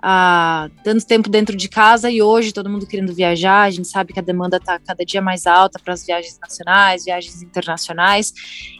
Ah, 0.00 0.70
tanto 0.84 1.04
tempo 1.04 1.28
dentro 1.28 1.56
de 1.56 1.68
casa 1.68 2.08
e 2.08 2.22
hoje 2.22 2.52
todo 2.52 2.70
mundo 2.70 2.86
querendo 2.86 3.12
viajar, 3.12 3.62
a 3.62 3.70
gente 3.70 3.88
sabe 3.88 4.12
que 4.12 4.20
a 4.20 4.22
demanda 4.22 4.58
está 4.58 4.78
cada 4.78 5.04
dia 5.04 5.20
mais 5.20 5.48
alta 5.48 5.80
para 5.82 5.94
as 5.94 6.06
viagens 6.06 6.38
nacionais, 6.40 7.04
viagens 7.04 7.42
internacionais 7.42 8.32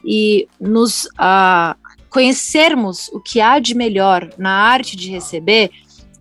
e 0.05 0.47
nos 0.57 1.09
ah, 1.17 1.75
conhecermos 2.11 3.07
o 3.13 3.21
que 3.21 3.39
há 3.39 3.57
de 3.57 3.73
melhor 3.73 4.29
na 4.37 4.51
arte 4.51 4.97
de 4.97 5.09
receber 5.09 5.71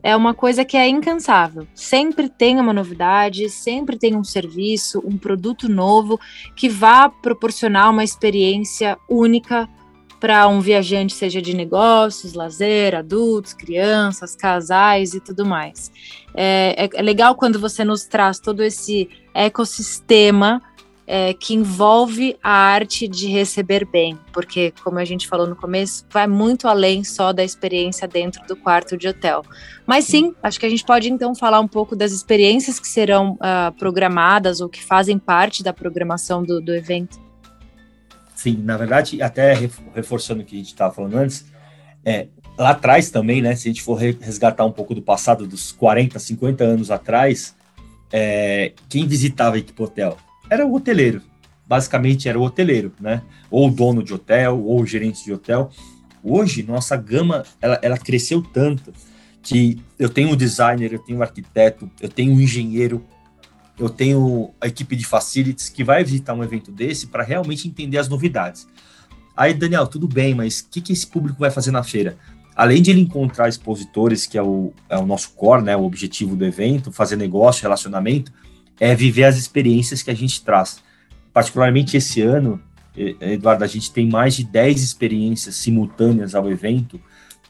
é 0.03 0.17
uma 0.17 0.33
coisa 0.33 0.65
que 0.65 0.77
é 0.77 0.89
incansável. 0.89 1.67
Sempre 1.75 2.29
tem 2.29 2.59
uma 2.59 2.73
novidade, 2.73 3.51
sempre 3.51 3.99
tem 3.99 4.17
um 4.17 4.25
serviço, 4.25 5.03
um 5.05 5.19
produto 5.19 5.69
novo 5.69 6.19
que 6.57 6.69
vá 6.69 7.11
proporcionar 7.11 7.91
uma 7.91 8.05
experiência 8.05 8.97
única 9.09 9.69
para 10.19 10.47
um 10.49 10.61
viajante, 10.61 11.15
seja 11.15 11.41
de 11.41 11.55
negócios, 11.55 12.35
lazer, 12.35 12.95
adultos, 12.95 13.53
crianças, 13.53 14.37
casais 14.37 15.13
e 15.13 15.21
tudo 15.21 15.45
mais. 15.45 15.91
É, 16.35 16.85
é, 16.85 16.91
é 16.93 17.03
legal 17.03 17.35
quando 17.35 17.59
você 17.59 17.85
nos 17.85 18.05
traz 18.05 18.39
todo 18.39 18.63
esse 18.63 19.09
ecossistema 19.35 20.63
é, 21.13 21.35
que 21.35 21.55
envolve 21.55 22.37
a 22.41 22.53
arte 22.53 23.09
de 23.09 23.27
receber 23.27 23.85
bem, 23.85 24.17
porque, 24.33 24.73
como 24.85 25.01
a 25.01 25.05
gente 25.05 25.27
falou 25.27 25.45
no 25.45 25.57
começo, 25.57 26.07
vai 26.09 26.29
muito 26.29 26.69
além 26.69 27.03
só 27.03 27.33
da 27.33 27.43
experiência 27.43 28.07
dentro 28.07 28.47
do 28.47 28.55
quarto 28.55 28.97
de 28.97 29.09
hotel. 29.09 29.43
Mas 29.85 30.05
sim, 30.05 30.33
acho 30.41 30.61
que 30.61 30.67
a 30.67 30.69
gente 30.69 30.85
pode 30.85 31.11
então 31.11 31.35
falar 31.35 31.59
um 31.59 31.67
pouco 31.67 31.97
das 31.97 32.13
experiências 32.13 32.79
que 32.79 32.87
serão 32.87 33.33
uh, 33.33 33.73
programadas 33.77 34.61
ou 34.61 34.69
que 34.69 34.81
fazem 34.81 35.19
parte 35.19 35.65
da 35.65 35.73
programação 35.73 36.45
do, 36.45 36.61
do 36.61 36.73
evento. 36.73 37.21
Sim, 38.37 38.63
na 38.63 38.77
verdade, 38.77 39.21
até 39.21 39.53
reforçando 39.93 40.43
o 40.43 40.45
que 40.45 40.55
a 40.55 40.59
gente 40.59 40.69
estava 40.69 40.95
falando 40.95 41.17
antes, 41.17 41.45
é, 42.05 42.29
lá 42.57 42.71
atrás 42.71 43.11
também, 43.11 43.43
né, 43.43 43.57
se 43.57 43.69
a 43.69 43.73
gente 43.73 43.83
for 43.83 43.95
resgatar 43.97 44.65
um 44.65 44.71
pouco 44.71 44.95
do 44.95 45.03
passado, 45.03 45.45
dos 45.45 45.73
40, 45.73 46.21
50 46.21 46.63
anos 46.63 46.89
atrás, 46.89 47.53
é, 48.13 48.75
quem 48.89 49.09
visitava 49.09 49.57
a 49.57 49.59
Equipe 49.59 49.83
Hotel? 49.83 50.17
Era 50.51 50.67
o 50.67 50.75
hoteleiro, 50.75 51.23
basicamente 51.65 52.29
era 52.29 52.37
o 52.37 52.43
hoteleiro, 52.43 52.93
né, 53.01 53.23
ou 53.49 53.71
dono 53.71 54.03
de 54.03 54.13
hotel, 54.13 54.61
ou 54.65 54.85
gerente 54.85 55.25
de 55.25 55.33
hotel. 55.33 55.71
Hoje, 56.23 56.65
nossa 56.65 56.97
gama, 56.97 57.45
ela, 57.63 57.79
ela 57.81 57.97
cresceu 57.97 58.43
tanto 58.43 58.93
que 59.43 59.81
eu 59.99 60.09
tenho 60.09 60.31
um 60.31 60.37
designer, 60.37 60.93
eu 60.93 60.99
tenho 60.99 61.21
um 61.21 61.23
arquiteto, 61.23 61.89
eu 62.01 62.09
tenho 62.09 62.35
um 62.35 62.41
engenheiro, 62.41 63.07
eu 63.79 63.89
tenho 63.89 64.51
a 64.61 64.67
equipe 64.67 64.97
de 64.97 65.07
facilities 65.07 65.69
que 65.69 65.83
vai 65.83 66.03
visitar 66.05 66.35
um 66.35 66.43
evento 66.43 66.71
desse 66.71 67.07
para 67.07 67.23
realmente 67.23 67.67
entender 67.67 67.99
as 67.99 68.09
novidades. 68.09 68.67
Aí, 69.37 69.55
Daniel, 69.55 69.87
tudo 69.87 70.07
bem, 70.07 70.35
mas 70.35 70.61
o 70.61 70.69
que, 70.69 70.81
que 70.81 70.93
esse 70.93 71.07
público 71.07 71.39
vai 71.39 71.51
fazer 71.51 71.71
na 71.71 71.83
feira? 71.83 72.19
Além 72.55 72.83
de 72.83 72.91
ele 72.91 73.01
encontrar 73.01 73.49
expositores, 73.49 74.27
que 74.27 74.37
é 74.37 74.43
o, 74.43 74.73
é 74.89 74.99
o 74.99 75.07
nosso 75.07 75.31
core, 75.31 75.63
né, 75.63 75.77
o 75.77 75.85
objetivo 75.85 76.37
do 76.37 76.45
evento, 76.45 76.93
fazer 76.93 77.17
negócio, 77.17 77.63
relacionamento, 77.63 78.33
é 78.81 78.95
viver 78.95 79.25
as 79.25 79.37
experiências 79.37 80.03
que 80.03 80.11
a 80.11 80.15
gente 80.15 80.43
traz. 80.43 80.83
Particularmente 81.33 81.97
esse 81.97 82.23
ano, 82.23 82.61
Eduardo, 82.97 83.63
a 83.63 83.67
gente 83.67 83.93
tem 83.93 84.09
mais 84.09 84.35
de 84.35 84.45
10 84.45 84.83
experiências 84.83 85.55
simultâneas 85.57 86.35
ao 86.35 86.51
evento, 86.51 87.01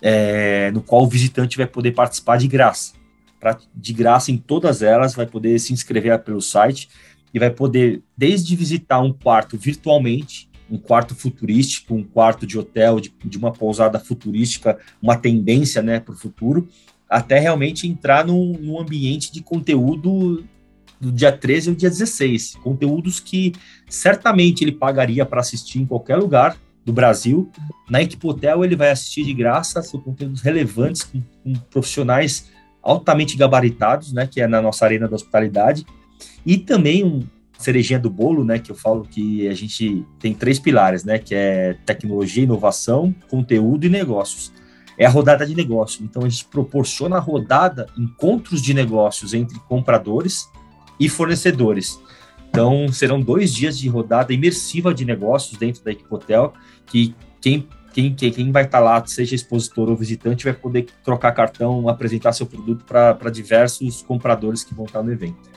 é, 0.03 0.71
no 0.73 0.83
qual 0.83 1.05
o 1.05 1.09
visitante 1.09 1.57
vai 1.57 1.67
poder 1.67 1.93
participar 1.93 2.37
de 2.37 2.49
graça. 2.49 2.95
Pra, 3.39 3.59
de 3.75 3.93
graça 3.93 4.31
em 4.31 4.37
todas 4.37 4.83
elas, 4.83 5.15
vai 5.15 5.25
poder 5.25 5.59
se 5.59 5.73
inscrever 5.73 6.19
pelo 6.19 6.43
site 6.43 6.89
e 7.33 7.39
vai 7.39 7.51
poder, 7.51 8.03
desde 8.17 8.55
visitar 8.57 9.01
um 9.01 9.13
quarto 9.13 9.57
virtualmente, 9.57 10.51
um 10.71 10.79
quarto 10.79 11.15
futurístico, 11.15 11.95
um 11.95 12.03
quarto 12.03 12.47
de 12.47 12.59
hotel, 12.59 13.01
de, 13.01 13.13
de 13.25 13.39
uma 13.39 13.53
pousada 13.53 13.99
futurística, 13.99 14.79
uma 15.01 15.17
tendência 15.17 15.83
né, 15.83 15.99
para 16.01 16.15
o 16.15 16.17
futuro, 16.17 16.69
até 17.09 17.39
realmente 17.39 17.89
entrar 17.89 18.25
num, 18.25 18.53
num, 18.53 18.81
ambiente 18.81 19.33
de 19.33 19.43
conteúdo 19.43 20.45
do 21.00 21.11
dia 21.11 21.33
13 21.33 21.71
ao 21.71 21.75
dia 21.75 21.88
16. 21.88 22.57
Conteúdos 22.62 23.19
que 23.19 23.54
certamente 23.88 24.62
ele 24.62 24.73
pagaria 24.73 25.25
para 25.25 25.40
assistir 25.40 25.80
em 25.80 25.87
qualquer 25.87 26.16
lugar 26.16 26.57
do 26.85 26.92
Brasil. 26.92 27.50
Na 27.88 28.02
Equipe 28.02 28.26
Hotel 28.26 28.64
ele 28.64 28.76
vai 28.76 28.90
assistir 28.90 29.25
de 29.25 29.33
graça, 29.33 29.83
são 29.83 30.00
conteúdos 30.00 30.42
relevantes, 30.42 31.02
com, 31.04 31.23
com 31.42 31.52
profissionais 31.71 32.50
altamente 32.83 33.37
gabaritados, 33.37 34.12
né, 34.12 34.26
que 34.26 34.40
é 34.40 34.47
na 34.47 34.61
nossa 34.61 34.85
arena 34.85 35.07
da 35.07 35.14
hospitalidade, 35.14 35.85
e 36.45 36.57
também 36.57 37.04
um, 37.04 37.26
cerejinha 37.59 37.99
do 37.99 38.09
bolo, 38.09 38.45
né, 38.45 38.59
que 38.59 38.71
eu 38.71 38.75
falo 38.75 39.02
que 39.04 39.47
a 39.47 39.54
gente 39.54 40.04
tem 40.19 40.33
três 40.33 40.59
pilares, 40.59 41.04
né, 41.04 41.19
que 41.19 41.35
é 41.35 41.76
tecnologia, 41.85 42.45
inovação, 42.45 43.14
conteúdo 43.28 43.87
e 43.87 43.90
negócios. 43.90 44.52
É 44.97 45.07
a 45.07 45.11
rodada 45.11 45.47
de 45.47 45.54
negócio. 45.54 46.04
Então 46.04 46.25
a 46.25 46.28
gente 46.28 46.45
proporciona 46.47 47.16
a 47.16 47.21
rodada, 47.21 47.87
encontros 47.97 48.61
de 48.61 48.75
negócios 48.75 49.33
entre 49.33 49.59
compradores 49.61 50.49
e 51.00 51.09
fornecedores. 51.09 51.99
Então 52.49 52.92
serão 52.92 53.21
dois 53.21 53.52
dias 53.52 53.78
de 53.78 53.88
rodada 53.88 54.33
imersiva 54.33 54.92
de 54.92 55.04
negócios 55.04 55.59
dentro 55.59 55.83
da 55.83 55.90
Equipe 55.90 56.14
Hotel, 56.14 56.52
que 56.87 57.14
quem 57.40 57.66
quem, 57.92 58.14
quem 58.14 58.52
vai 58.52 58.64
estar 58.64 58.78
lá, 58.78 59.04
seja 59.04 59.35
expositor 59.35 59.88
ou 59.88 59.97
visitante, 59.97 60.45
vai 60.45 60.52
poder 60.52 60.87
trocar 61.02 61.33
cartão, 61.33 61.88
apresentar 61.88 62.33
seu 62.33 62.47
produto 62.47 62.85
para 62.85 63.30
diversos 63.30 64.00
compradores 64.02 64.62
que 64.62 64.73
vão 64.73 64.85
estar 64.85 65.02
no 65.02 65.12
evento. 65.12 65.50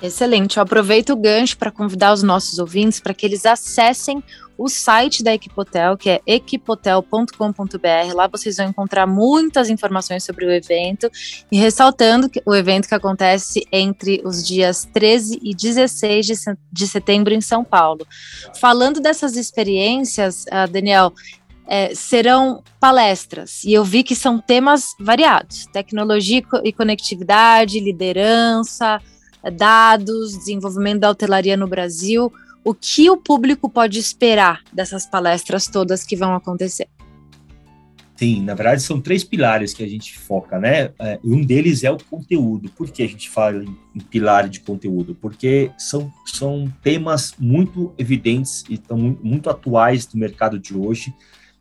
Excelente. 0.00 0.56
Eu 0.56 0.64
aproveito 0.64 1.10
o 1.10 1.16
gancho 1.16 1.56
para 1.56 1.70
convidar 1.70 2.12
os 2.12 2.22
nossos 2.22 2.58
ouvintes 2.58 2.98
para 2.98 3.14
que 3.14 3.24
eles 3.24 3.46
acessem 3.46 4.22
o 4.56 4.68
site 4.68 5.22
da 5.22 5.34
Equipotel, 5.34 5.96
que 5.96 6.10
é 6.10 6.20
equipotel.com.br. 6.26 8.14
Lá 8.14 8.26
vocês 8.26 8.56
vão 8.56 8.68
encontrar 8.68 9.06
muitas 9.06 9.70
informações 9.70 10.24
sobre 10.24 10.44
o 10.44 10.50
evento 10.50 11.10
e 11.50 11.56
ressaltando 11.56 12.28
que 12.28 12.42
o 12.44 12.54
evento 12.54 12.88
que 12.88 12.94
acontece 12.94 13.66
entre 13.72 14.20
os 14.24 14.46
dias 14.46 14.88
13 14.92 15.40
e 15.42 15.54
16 15.54 16.26
de 16.72 16.86
setembro 16.86 17.34
em 17.34 17.40
São 17.40 17.64
Paulo. 17.64 18.06
Falando 18.60 19.00
dessas 19.00 19.36
experiências, 19.36 20.44
uh, 20.44 20.70
Daniel, 20.70 21.12
é, 21.66 21.94
serão 21.94 22.62
palestras 22.80 23.62
e 23.64 23.72
eu 23.72 23.84
vi 23.84 24.02
que 24.02 24.16
são 24.16 24.38
temas 24.38 24.94
variados: 24.98 25.66
tecnologia 25.72 26.42
e 26.64 26.72
conectividade, 26.72 27.80
liderança 27.80 29.00
dados, 29.50 30.36
desenvolvimento 30.36 31.00
da 31.00 31.10
hotelaria 31.10 31.56
no 31.56 31.66
Brasil. 31.66 32.32
O 32.64 32.72
que 32.74 33.10
o 33.10 33.16
público 33.16 33.68
pode 33.68 33.98
esperar 33.98 34.62
dessas 34.72 35.04
palestras 35.04 35.66
todas 35.66 36.04
que 36.04 36.14
vão 36.14 36.34
acontecer? 36.34 36.88
Sim, 38.14 38.40
na 38.42 38.54
verdade 38.54 38.82
são 38.82 39.00
três 39.00 39.24
pilares 39.24 39.74
que 39.74 39.82
a 39.82 39.88
gente 39.88 40.16
foca, 40.16 40.56
né? 40.56 40.92
É, 41.00 41.18
um 41.24 41.44
deles 41.44 41.82
é 41.82 41.90
o 41.90 41.98
conteúdo. 41.98 42.70
Por 42.70 42.88
que 42.88 43.02
a 43.02 43.08
gente 43.08 43.28
fala 43.28 43.64
em, 43.64 44.00
pilar 44.00 44.48
de 44.48 44.60
conteúdo? 44.60 45.12
Porque 45.12 45.72
são, 45.76 46.12
são 46.24 46.72
temas 46.84 47.34
muito 47.36 47.92
evidentes 47.98 48.64
e 48.70 48.78
tão, 48.78 49.18
muito 49.20 49.50
atuais 49.50 50.06
do 50.06 50.16
mercado 50.16 50.56
de 50.56 50.72
hoje, 50.72 51.12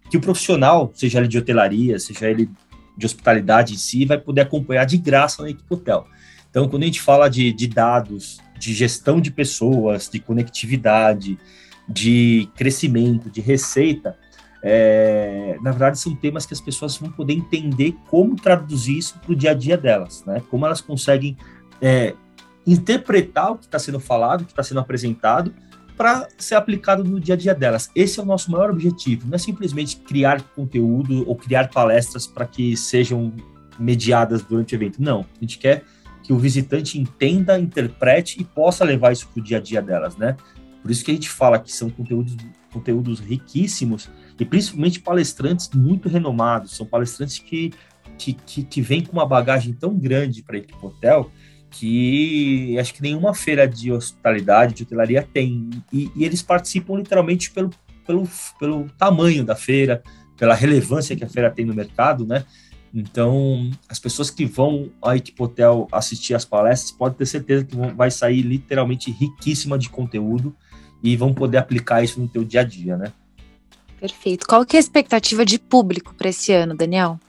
que 0.08 0.18
o 0.18 0.22
profissional, 0.22 0.92
seja 0.94 1.18
ele 1.18 1.28
de 1.28 1.40
hotelaria, 1.40 1.98
seja 1.98 2.30
ele 2.30 2.48
de 2.96 3.06
hospitalidade 3.08 3.74
em 3.74 3.78
si, 3.78 4.06
vai 4.06 4.20
poder 4.20 4.42
acompanhar 4.42 4.86
de 4.86 4.98
graça 4.98 5.42
na 5.42 5.50
equipe 5.50 5.74
hotel. 5.74 6.06
Então, 6.52 6.68
quando 6.68 6.84
a 6.84 6.86
gente 6.86 7.02
fala 7.02 7.28
de, 7.28 7.52
de 7.52 7.66
dados, 7.66 8.40
de 8.62 8.76
gestão 8.76 9.20
de 9.20 9.32
pessoas, 9.32 10.08
de 10.08 10.20
conectividade, 10.20 11.40
de 11.90 12.48
crescimento, 12.56 13.28
de 13.28 13.42
receita, 13.42 14.16
é, 14.64 15.58
na 15.62 15.72
verdade 15.72 15.98
são 15.98 16.16
temas 16.16 16.46
que 16.46 16.54
as 16.54 16.62
pessoas 16.62 16.96
vão 16.96 17.12
poder 17.12 17.34
entender 17.34 17.96
como 18.08 18.36
traduzir 18.36 19.00
isso 19.00 19.18
para 19.18 19.32
o 19.32 19.36
dia 19.36 19.52
a 19.52 19.54
dia 19.56 19.76
delas, 19.76 20.24
né? 20.26 20.44
Como 20.52 20.64
elas 20.64 20.80
conseguem 20.80 21.36
é, 21.82 22.14
interpretar 22.66 23.54
o 23.54 23.58
que 23.58 23.66
está 23.66 23.80
sendo 23.80 24.00
falado, 24.00 24.42
o 24.42 24.46
que 24.46 24.52
está 24.52 24.62
sendo 24.62 24.80
apresentado, 24.80 25.52
para 25.98 26.28
ser 26.38 26.54
aplicado 26.54 27.04
no 27.04 27.20
dia 27.20 27.34
a 27.34 27.38
dia 27.38 27.56
delas. 27.56 27.90
Esse 27.96 28.20
é 28.20 28.24
o 28.24 28.26
nosso 28.26 28.52
maior 28.52 28.70
objetivo. 28.70 29.28
Não 29.28 29.36
é 29.36 29.40
simplesmente 29.40 29.98
criar 29.98 30.44
conteúdo 30.56 31.28
ou 31.28 31.36
criar 31.36 31.70
palestras 31.70 32.28
para 32.28 32.46
que 32.46 32.78
sejam 32.78 33.34
mediadas 33.80 34.44
durante 34.44 34.76
o 34.76 34.78
evento. 34.78 35.02
Não, 35.02 35.22
a 35.22 35.42
gente 35.42 35.58
quer 35.58 35.84
que 36.24 36.34
o 36.34 36.38
visitante 36.38 37.00
entenda, 37.00 37.60
interprete 37.60 38.40
e 38.40 38.44
possa 38.44 38.84
levar 38.84 39.12
isso 39.12 39.28
para 39.28 39.40
o 39.40 39.44
dia 39.44 39.58
a 39.58 39.62
dia 39.62 39.82
delas, 39.82 40.16
né? 40.16 40.36
Por 40.82 40.90
isso 40.90 41.04
que 41.04 41.12
a 41.12 41.14
gente 41.14 41.30
fala 41.30 41.60
que 41.60 41.72
são 41.72 41.90
conteúdos, 41.90 42.36
conteúdos 42.72 43.20
riquíssimos 43.20 44.10
e 44.40 44.46
principalmente 44.46 45.00
palestrantes 45.00 45.70
muito 45.74 46.10
renomados, 46.10 46.76
são 46.76 46.86
palestrantes 46.86 47.38
que, 47.38 47.72
que, 48.18 48.34
que, 48.34 48.64
que 48.64 48.82
vêm 48.82 49.04
com 49.04 49.14
uma 49.14 49.26
bagagem 49.26 49.74
tão 49.74 49.96
grande 49.98 50.42
para 50.42 50.56
a 50.56 50.60
equipe 50.60 50.86
hotel 50.86 51.32
que 51.72 52.78
acho 52.78 52.94
que 52.94 53.02
nenhuma 53.02 53.34
feira 53.34 53.68
de 53.68 53.92
hospitalidade, 53.92 54.74
de 54.74 54.84
hotelaria 54.84 55.28
tem. 55.34 55.70
E, 55.92 56.12
e, 56.16 56.26
eles 56.26 56.42
participam 56.42 56.98
literalmente 56.98 57.50
pelo, 57.50 57.70
pelo, 58.06 58.28
pelo 58.60 58.90
tamanho 58.98 59.46
da 59.46 59.56
feira, 59.56 60.04
pela 60.38 60.54
relevância 60.54 61.16
que 61.16 61.24
a 61.24 61.30
feira 61.30 61.50
tem 61.50 61.66
no 61.66 61.74
mercado, 61.74 62.26
né? 62.26 62.44
Então, 62.94 63.72
as 63.88 64.00
pessoas 64.00 64.30
que 64.30 64.46
vão 64.46 64.92
à 65.02 65.16
Equipe 65.16 65.42
Hotel 65.42 65.88
assistir 65.92 66.34
as 66.34 66.44
palestras 66.44 66.92
podem 66.92 67.18
ter 67.18 67.26
certeza 67.26 67.64
que 67.64 67.76
vão, 67.76 67.96
vai 67.96 68.12
sair 68.12 68.42
literalmente 68.42 69.10
riquíssima 69.12 69.78
de 69.78 69.90
conteúdo 69.90 70.56
e 71.02 71.16
vão 71.16 71.34
poder 71.34 71.58
aplicar 71.58 72.04
isso 72.04 72.20
no 72.20 72.28
teu 72.28 72.44
dia 72.44 72.62
a 72.62 72.64
dia, 72.64 72.98
né? 72.98 73.14
Perfeito. 74.00 74.46
Qual 74.48 74.66
que 74.66 74.76
é 74.76 74.80
a 74.80 74.82
expectativa 74.82 75.46
de 75.46 75.58
público 75.58 76.14
para 76.16 76.30
esse 76.30 76.52
ano, 76.52 76.76
Daniel? 76.76 77.20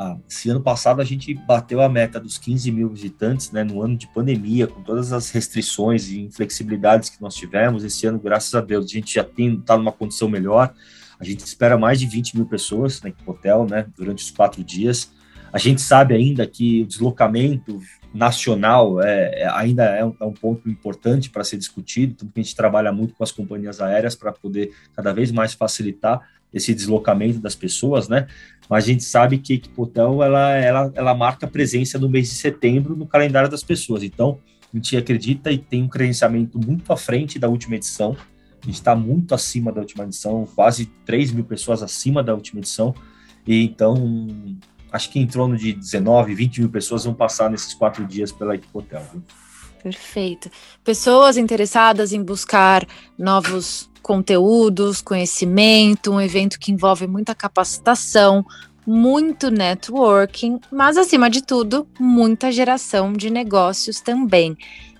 Ah, 0.00 0.16
esse 0.30 0.48
ano 0.48 0.60
passado 0.60 1.02
a 1.02 1.04
gente 1.04 1.34
bateu 1.34 1.82
a 1.82 1.88
meta 1.88 2.20
dos 2.20 2.38
15 2.38 2.70
mil 2.70 2.88
visitantes, 2.88 3.50
né, 3.50 3.64
no 3.64 3.82
ano 3.82 3.96
de 3.96 4.06
pandemia, 4.06 4.68
com 4.68 4.80
todas 4.80 5.12
as 5.12 5.28
restrições 5.30 6.08
e 6.08 6.20
inflexibilidades 6.20 7.10
que 7.10 7.20
nós 7.20 7.34
tivemos. 7.34 7.82
Esse 7.82 8.06
ano, 8.06 8.20
graças 8.20 8.54
a 8.54 8.60
Deus, 8.60 8.84
a 8.84 8.88
gente 8.88 9.12
já 9.12 9.22
está 9.22 9.76
numa 9.76 9.90
condição 9.90 10.28
melhor. 10.28 10.72
A 11.20 11.24
gente 11.24 11.40
espera 11.40 11.76
mais 11.76 11.98
de 11.98 12.06
20 12.06 12.36
mil 12.36 12.46
pessoas 12.46 13.00
no 13.02 13.12
hotel, 13.26 13.66
né, 13.68 13.86
durante 13.96 14.22
os 14.22 14.30
quatro 14.30 14.62
dias. 14.62 15.10
A 15.52 15.58
gente 15.58 15.80
sabe 15.80 16.14
ainda 16.14 16.46
que 16.46 16.82
o 16.82 16.86
deslocamento 16.86 17.80
nacional 18.12 19.02
é, 19.02 19.42
é 19.42 19.50
ainda 19.50 19.84
é 19.84 20.04
um, 20.04 20.14
é 20.20 20.24
um, 20.24 20.32
ponto 20.32 20.68
importante 20.68 21.30
para 21.30 21.44
ser 21.44 21.56
discutido, 21.56 22.14
tanto 22.14 22.32
que 22.32 22.40
a 22.40 22.42
gente 22.42 22.56
trabalha 22.56 22.92
muito 22.92 23.14
com 23.14 23.24
as 23.24 23.32
companhias 23.32 23.80
aéreas 23.80 24.14
para 24.14 24.32
poder 24.32 24.72
cada 24.94 25.12
vez 25.12 25.30
mais 25.30 25.54
facilitar 25.54 26.20
esse 26.52 26.74
deslocamento 26.74 27.38
das 27.40 27.54
pessoas, 27.54 28.08
né? 28.08 28.26
Mas 28.68 28.84
a 28.84 28.86
gente 28.86 29.04
sabe 29.04 29.38
que 29.38 29.52
a 29.52 29.56
Equipe 29.56 29.80
Hotel, 29.80 30.22
ela, 30.22 30.52
ela, 30.56 30.92
ela 30.94 31.14
marca 31.14 31.46
presença 31.46 31.98
no 31.98 32.08
mês 32.08 32.28
de 32.28 32.34
setembro 32.34 32.96
no 32.96 33.06
calendário 33.06 33.50
das 33.50 33.62
pessoas. 33.62 34.02
Então, 34.02 34.38
a 34.72 34.76
gente 34.76 34.96
acredita 34.96 35.50
e 35.50 35.58
tem 35.58 35.82
um 35.82 35.88
credenciamento 35.88 36.58
muito 36.58 36.92
à 36.92 36.96
frente 36.96 37.38
da 37.38 37.48
última 37.48 37.76
edição. 37.76 38.16
Gente 38.68 38.76
está 38.76 38.94
muito 38.94 39.34
acima 39.34 39.72
da 39.72 39.80
última 39.80 40.04
edição, 40.04 40.46
quase 40.54 40.84
3 41.06 41.32
mil 41.32 41.44
pessoas 41.44 41.82
acima 41.82 42.22
da 42.22 42.34
última 42.34 42.60
edição. 42.60 42.94
E 43.46 43.64
então, 43.64 44.28
acho 44.92 45.10
que 45.10 45.18
em 45.18 45.26
torno 45.26 45.56
de 45.56 45.72
19, 45.72 46.34
20 46.34 46.60
mil 46.60 46.68
pessoas 46.68 47.04
vão 47.04 47.14
passar 47.14 47.48
nesses 47.48 47.72
quatro 47.72 48.04
dias 48.04 48.30
pela 48.30 48.54
Equipe 48.54 48.76
Hotel. 48.76 49.02
Viu? 49.10 49.22
Perfeito. 49.82 50.50
Pessoas 50.84 51.38
interessadas 51.38 52.12
em 52.12 52.22
buscar 52.22 52.86
novos 53.16 53.88
conteúdos, 54.02 55.00
conhecimento, 55.00 56.12
um 56.12 56.20
evento 56.20 56.60
que 56.60 56.70
envolve 56.70 57.06
muita 57.06 57.34
capacitação, 57.34 58.44
muito 58.86 59.50
networking, 59.50 60.60
mas 60.70 60.98
acima 60.98 61.30
de 61.30 61.42
tudo, 61.42 61.88
muita 61.98 62.52
geração 62.52 63.14
de 63.14 63.30
negócios 63.30 64.02
também. 64.02 64.58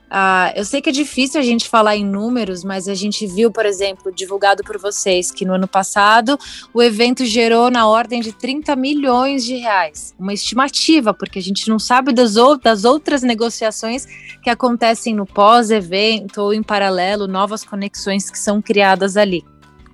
Uh, 0.09 0.57
eu 0.57 0.65
sei 0.65 0.81
que 0.81 0.89
é 0.89 0.93
difícil 0.93 1.39
a 1.39 1.45
gente 1.45 1.69
falar 1.69 1.95
em 1.95 2.05
números, 2.05 2.65
mas 2.65 2.89
a 2.89 2.95
gente 2.95 3.27
viu, 3.27 3.53
por 3.53 3.67
exemplo, 3.67 4.11
divulgado 4.11 4.65
por 4.65 4.79
vocês, 4.79 5.31
que 5.31 5.45
no 5.45 5.53
ano 5.53 5.69
passado 5.69 6.39
o 6.73 6.83
evento 6.83 7.27
gerou 7.27 7.71
na 7.71 7.87
ordem 7.87 8.23
de 8.23 8.33
30 8.33 8.75
milhões 8.75 9.45
de 9.45 9.57
reais. 9.57 10.15
Uma 10.19 10.33
estimativa, 10.33 11.13
porque 11.13 11.39
a 11.39 11.43
gente 11.43 11.69
não 11.69 11.79
sabe 11.79 12.13
das, 12.13 12.35
das 12.63 12.85
outras 12.85 13.23
negociações 13.23 14.07
que 14.43 14.49
acontecem 14.49 15.15
no 15.15 15.27
pós-evento 15.27 16.41
ou 16.41 16.55
em 16.55 16.63
paralelo, 16.63 17.27
novas 17.27 17.63
conexões 17.63 18.31
que 18.31 18.39
são 18.39 18.63
criadas 18.63 19.17
ali. 19.17 19.45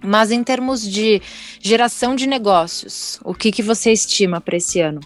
Mas 0.01 0.31
em 0.31 0.45
termos 0.45 0.89
de 0.89 1.21
geração 1.61 2.15
de 2.15 2.27
negócios, 2.27 3.19
o 3.25 3.35
que, 3.35 3.51
que 3.51 3.63
você 3.63 3.91
estima 3.91 4.41
para 4.41 4.59
esse 4.59 4.81
ano? 4.81 5.01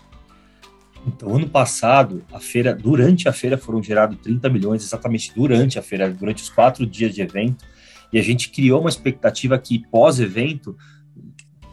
Então, 1.09 1.35
ano 1.37 1.49
passado, 1.49 2.23
a 2.33 2.39
feira, 2.39 2.75
durante 2.75 3.29
a 3.29 3.33
feira 3.33 3.57
foram 3.57 3.83
gerados 3.83 4.19
30 4.23 4.49
milhões, 4.51 4.85
exatamente 4.85 5.33
durante 5.35 5.79
a 5.79 5.83
feira, 5.83 6.11
durante 6.11 6.43
os 6.43 6.51
quatro 6.51 6.87
dias 6.87 7.15
de 7.15 7.23
evento, 7.23 7.65
e 8.13 8.19
a 8.19 8.23
gente 8.23 8.51
criou 8.51 8.81
uma 8.81 8.91
expectativa 8.91 9.59
que 9.59 9.87
pós-evento 9.91 10.77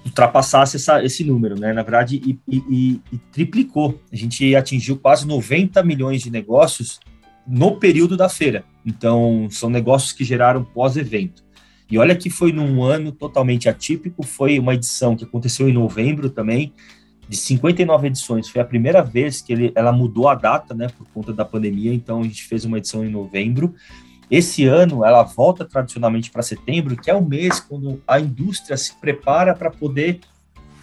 ultrapassasse 0.06 0.78
essa, 0.78 1.04
esse 1.04 1.24
número, 1.24 1.60
né? 1.60 1.74
Na 1.74 1.82
verdade, 1.82 2.22
e, 2.24 2.40
e, 2.48 3.02
e, 3.12 3.18
triplicou. 3.32 4.00
A 4.12 4.16
gente 4.16 4.56
atingiu 4.56 4.98
quase 4.98 5.26
90 5.28 5.82
milhões 5.84 6.22
de 6.22 6.30
negócios 6.30 7.00
no 7.48 7.78
período 7.78 8.16
da 8.16 8.30
feira. 8.30 8.64
Então, 8.86 9.48
são 9.50 9.70
negócios 9.70 10.12
que 10.14 10.24
geraram 10.24 10.64
pós-evento. 10.64 11.44
E 11.90 11.98
olha 11.98 12.16
que 12.16 12.30
foi 12.30 12.52
num 12.52 12.84
ano 12.84 13.12
totalmente 13.12 13.70
atípico, 13.70 14.24
foi 14.24 14.60
uma 14.60 14.74
edição 14.74 15.16
que 15.16 15.24
aconteceu 15.24 15.70
em 15.70 15.74
novembro 15.74 16.30
também, 16.30 16.74
de 17.28 17.36
59 17.36 18.08
edições. 18.08 18.50
Foi 18.50 18.62
a 18.62 18.66
primeira 18.66 19.02
vez 19.02 19.42
que 19.42 19.54
ele, 19.54 19.72
ela 19.76 19.92
mudou 19.92 20.28
a 20.28 20.36
data, 20.36 20.74
né, 20.74 20.88
por 20.88 21.08
conta 21.14 21.34
da 21.34 21.46
pandemia, 21.46 21.94
então 21.94 22.22
a 22.22 22.24
gente 22.24 22.44
fez 22.44 22.66
uma 22.66 22.78
edição 22.78 23.04
em 23.04 23.10
novembro. 23.10 23.74
Esse 24.30 24.66
ano 24.66 25.06
ela 25.06 25.24
volta 25.24 25.66
tradicionalmente 25.66 26.32
para 26.32 26.42
setembro, 26.42 26.96
que 26.96 27.10
é 27.10 27.14
o 27.14 27.24
mês 27.24 27.60
quando 27.60 28.02
a 28.08 28.20
indústria 28.20 28.76
se 28.76 28.96
prepara 28.96 29.54
para 29.54 29.70
poder 29.70 30.20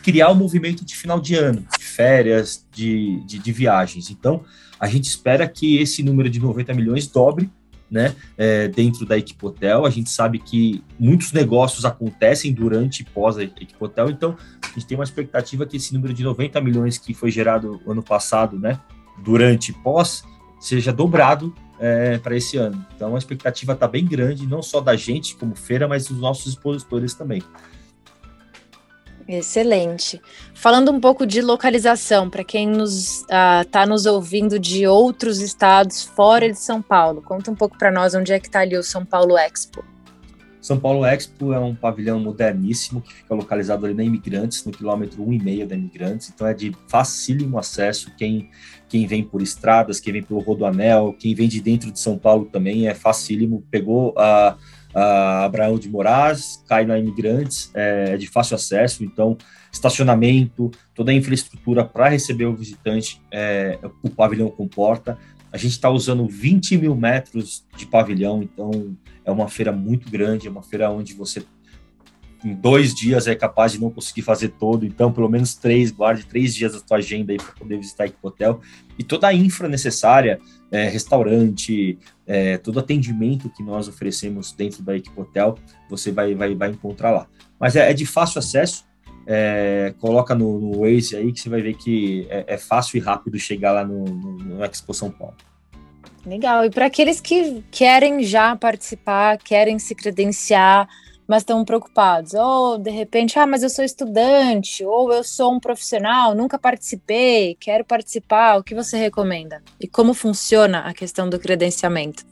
criar 0.02 0.28
o 0.28 0.32
um 0.32 0.36
movimento 0.36 0.84
de 0.84 0.96
final 0.96 1.20
de 1.20 1.34
ano, 1.34 1.64
de 1.78 1.84
férias, 1.84 2.66
de, 2.72 3.20
de, 3.24 3.38
de 3.38 3.52
viagens. 3.52 4.10
Então, 4.10 4.44
a 4.78 4.88
gente 4.88 5.04
espera 5.04 5.46
que 5.48 5.78
esse 5.78 6.02
número 6.02 6.28
de 6.28 6.40
90 6.40 6.74
milhões 6.74 7.06
dobre 7.06 7.50
né, 7.92 8.16
é, 8.38 8.68
dentro 8.68 9.04
da 9.04 9.18
Equipe 9.18 9.44
Hotel. 9.44 9.84
A 9.84 9.90
gente 9.90 10.08
sabe 10.08 10.38
que 10.38 10.82
muitos 10.98 11.30
negócios 11.30 11.84
acontecem 11.84 12.50
durante 12.52 13.02
e 13.02 13.04
pós 13.04 13.36
a 13.36 13.42
Equipe 13.42 13.76
Hotel, 13.78 14.08
então 14.08 14.34
a 14.62 14.66
gente 14.68 14.86
tem 14.86 14.96
uma 14.96 15.04
expectativa 15.04 15.66
que 15.66 15.76
esse 15.76 15.92
número 15.92 16.14
de 16.14 16.24
90 16.24 16.58
milhões 16.62 16.96
que 16.96 17.12
foi 17.12 17.30
gerado 17.30 17.80
ano 17.86 18.02
passado, 18.02 18.58
né, 18.58 18.80
durante 19.22 19.72
e 19.72 19.74
pós, 19.74 20.24
seja 20.58 20.92
dobrado 20.92 21.54
é, 21.78 22.16
para 22.16 22.34
esse 22.34 22.56
ano. 22.56 22.84
Então 22.96 23.14
a 23.14 23.18
expectativa 23.18 23.74
está 23.74 23.86
bem 23.86 24.06
grande, 24.06 24.46
não 24.46 24.62
só 24.62 24.80
da 24.80 24.96
gente 24.96 25.36
como 25.36 25.54
feira, 25.54 25.86
mas 25.86 26.06
dos 26.06 26.18
nossos 26.18 26.46
expositores 26.46 27.12
também. 27.12 27.42
Excelente. 29.28 30.20
Falando 30.54 30.90
um 30.90 31.00
pouco 31.00 31.26
de 31.26 31.40
localização, 31.40 32.28
para 32.28 32.44
quem 32.44 32.72
está 32.82 33.84
uh, 33.84 33.88
nos 33.88 34.06
ouvindo 34.06 34.58
de 34.58 34.86
outros 34.86 35.40
estados 35.40 36.02
fora 36.02 36.50
de 36.50 36.58
São 36.58 36.82
Paulo, 36.82 37.22
conta 37.22 37.50
um 37.50 37.54
pouco 37.54 37.78
para 37.78 37.90
nós 37.90 38.14
onde 38.14 38.32
é 38.32 38.40
que 38.40 38.46
está 38.46 38.60
ali 38.60 38.76
o 38.76 38.82
São 38.82 39.04
Paulo 39.04 39.38
Expo. 39.38 39.84
São 40.60 40.78
Paulo 40.78 41.04
Expo 41.04 41.52
é 41.52 41.58
um 41.58 41.74
pavilhão 41.74 42.20
moderníssimo 42.20 43.00
que 43.00 43.12
fica 43.12 43.34
localizado 43.34 43.84
ali 43.84 43.94
na 43.94 44.04
Imigrantes, 44.04 44.64
no 44.64 44.70
quilômetro 44.70 45.20
1,5 45.24 45.66
da 45.66 45.74
Imigrantes, 45.74 46.30
então 46.32 46.46
é 46.46 46.54
de 46.54 46.72
facílimo 46.86 47.58
acesso. 47.58 48.12
Quem, 48.16 48.48
quem 48.88 49.04
vem 49.04 49.24
por 49.24 49.42
estradas, 49.42 49.98
quem 49.98 50.12
vem 50.12 50.22
pelo 50.22 50.38
Rodoanel, 50.38 51.16
quem 51.18 51.34
vem 51.34 51.48
de 51.48 51.60
dentro 51.60 51.90
de 51.90 51.98
São 51.98 52.16
Paulo 52.16 52.44
também 52.44 52.86
é 52.86 52.94
facílimo. 52.94 53.64
Pegou 53.70 54.14
a. 54.16 54.56
Uh, 54.56 54.81
uh, 54.94 55.44
Abraão 55.44 55.78
de 55.78 55.88
Moraes, 55.88 56.62
cai 56.68 56.84
na 56.84 56.98
Imigrantes, 56.98 57.70
é, 57.74 58.16
de 58.16 58.26
fácil 58.26 58.56
acesso, 58.56 59.04
então 59.04 59.36
estacionamento, 59.72 60.70
toda 60.94 61.10
a 61.10 61.14
infraestrutura 61.14 61.84
para 61.84 62.08
receber 62.08 62.44
o 62.44 62.54
visitante, 62.54 63.20
é, 63.30 63.78
o 64.02 64.10
pavilhão 64.10 64.50
comporta. 64.50 65.18
A 65.50 65.56
gente 65.56 65.72
está 65.72 65.90
usando 65.90 66.26
20 66.26 66.76
mil 66.78 66.94
metros 66.94 67.66
de 67.76 67.86
pavilhão, 67.86 68.42
então 68.42 68.96
é 69.24 69.30
uma 69.30 69.48
feira 69.48 69.72
muito 69.72 70.10
grande, 70.10 70.46
é 70.46 70.50
uma 70.50 70.62
feira 70.62 70.90
onde 70.90 71.14
você 71.14 71.42
em 72.44 72.54
dois 72.54 72.94
dias 72.94 73.26
é 73.26 73.34
capaz 73.34 73.72
de 73.72 73.80
não 73.80 73.90
conseguir 73.90 74.22
fazer 74.22 74.48
todo, 74.48 74.84
então 74.84 75.12
pelo 75.12 75.28
menos 75.28 75.54
três, 75.54 75.90
guarde 75.90 76.24
três 76.24 76.54
dias 76.54 76.72
da 76.72 76.78
sua 76.78 76.96
agenda 76.98 77.32
aí 77.32 77.38
para 77.38 77.52
poder 77.52 77.76
visitar 77.76 78.08
o 78.08 78.26
hotel 78.26 78.60
e 78.98 79.04
toda 79.04 79.28
a 79.28 79.34
infra 79.34 79.68
necessária, 79.68 80.40
é, 80.70 80.88
restaurante, 80.88 81.98
é, 82.26 82.56
todo 82.58 82.80
atendimento 82.80 83.50
que 83.50 83.62
nós 83.62 83.88
oferecemos 83.88 84.52
dentro 84.52 84.82
da 84.82 84.96
Equipe 84.96 85.20
Hotel, 85.20 85.56
você 85.88 86.10
vai, 86.10 86.34
vai, 86.34 86.54
vai 86.54 86.70
encontrar 86.70 87.10
lá. 87.10 87.26
Mas 87.58 87.76
é, 87.76 87.90
é 87.90 87.94
de 87.94 88.06
fácil 88.06 88.38
acesso, 88.38 88.84
é, 89.26 89.94
coloca 89.98 90.34
no, 90.34 90.58
no 90.58 90.80
Waze 90.80 91.16
aí 91.16 91.32
que 91.32 91.40
você 91.40 91.48
vai 91.48 91.62
ver 91.62 91.74
que 91.74 92.26
é, 92.28 92.54
é 92.54 92.58
fácil 92.58 92.96
e 92.96 93.00
rápido 93.00 93.38
chegar 93.38 93.72
lá 93.72 93.84
no, 93.84 94.04
no, 94.04 94.32
no 94.38 94.64
Expo 94.64 94.92
São 94.92 95.10
Paulo. 95.10 95.36
Legal. 96.24 96.64
E 96.64 96.70
para 96.70 96.86
aqueles 96.86 97.20
que 97.20 97.62
querem 97.70 98.22
já 98.22 98.54
participar, 98.54 99.38
querem 99.38 99.78
se 99.78 99.94
credenciar, 99.94 100.88
mas 101.32 101.40
estão 101.40 101.64
preocupados. 101.64 102.34
Ou 102.34 102.76
de 102.76 102.90
repente, 102.90 103.38
ah, 103.38 103.46
mas 103.46 103.62
eu 103.62 103.70
sou 103.70 103.82
estudante, 103.82 104.84
ou 104.84 105.10
eu 105.10 105.24
sou 105.24 105.54
um 105.54 105.58
profissional, 105.58 106.34
nunca 106.34 106.58
participei, 106.58 107.56
quero 107.58 107.86
participar. 107.86 108.58
O 108.58 108.62
que 108.62 108.74
você 108.74 108.98
recomenda? 108.98 109.62
E 109.80 109.88
como 109.88 110.12
funciona 110.12 110.80
a 110.80 110.92
questão 110.92 111.30
do 111.30 111.38
credenciamento? 111.38 112.22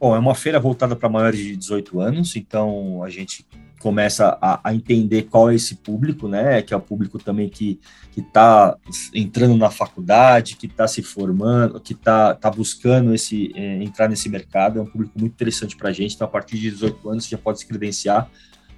Bom, 0.00 0.16
é 0.16 0.18
uma 0.18 0.34
feira 0.34 0.58
voltada 0.58 0.96
para 0.96 1.08
maiores 1.08 1.38
de 1.38 1.56
18 1.56 2.00
anos, 2.00 2.34
então 2.34 3.04
a 3.04 3.08
gente 3.08 3.46
começa 3.78 4.36
a, 4.40 4.60
a, 4.68 4.74
entender 4.74 5.24
qual 5.24 5.50
é 5.50 5.54
esse 5.54 5.76
público, 5.76 6.28
né? 6.28 6.62
Que 6.62 6.74
é 6.74 6.76
o 6.76 6.80
público 6.80 7.18
também 7.18 7.48
que 7.48 7.80
está 8.16 8.76
entrando 9.14 9.56
na 9.56 9.70
faculdade, 9.70 10.56
que 10.56 10.66
está 10.66 10.88
se 10.88 11.02
formando, 11.02 11.80
que 11.80 11.92
está 11.92 12.34
tá 12.34 12.50
buscando 12.50 13.14
esse 13.14 13.52
é, 13.54 13.82
entrar 13.82 14.08
nesse 14.08 14.28
mercado. 14.28 14.78
É 14.78 14.82
um 14.82 14.86
público 14.86 15.18
muito 15.18 15.32
interessante 15.32 15.76
para 15.76 15.90
a 15.90 15.92
gente. 15.92 16.14
Então, 16.14 16.26
a 16.26 16.30
partir 16.30 16.58
de 16.58 16.70
18 16.70 17.08
anos, 17.08 17.24
você 17.24 17.30
já 17.30 17.38
pode 17.38 17.60
se 17.60 17.66
credenciar. 17.66 18.28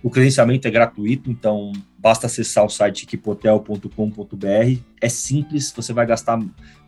O 0.03 0.09
credenciamento 0.09 0.67
é 0.67 0.71
gratuito, 0.71 1.31
então 1.31 1.73
basta 1.99 2.27
acessar 2.27 2.65
o 2.65 2.71
site 2.71 3.05
equipotel.com.br. 3.05 4.81
É 4.99 5.09
simples, 5.11 5.71
você 5.77 5.93
vai 5.93 6.07
gastar 6.07 6.41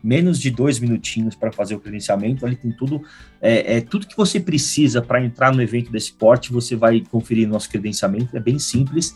menos 0.02 0.38
de 0.38 0.50
dois 0.50 0.78
minutinhos 0.78 1.34
para 1.34 1.52
fazer 1.52 1.74
o 1.74 1.80
credenciamento. 1.80 2.46
Ali 2.46 2.56
tem 2.56 2.72
tudo, 2.72 3.02
é, 3.40 3.76
é 3.76 3.80
tudo 3.82 4.06
que 4.06 4.16
você 4.16 4.40
precisa 4.40 5.02
para 5.02 5.22
entrar 5.22 5.54
no 5.54 5.60
evento 5.60 5.92
desse 5.92 6.12
porte. 6.12 6.52
Você 6.52 6.74
vai 6.74 7.00
conferir 7.00 7.46
nosso 7.46 7.68
credenciamento, 7.68 8.34
é 8.34 8.40
bem 8.40 8.58
simples. 8.58 9.14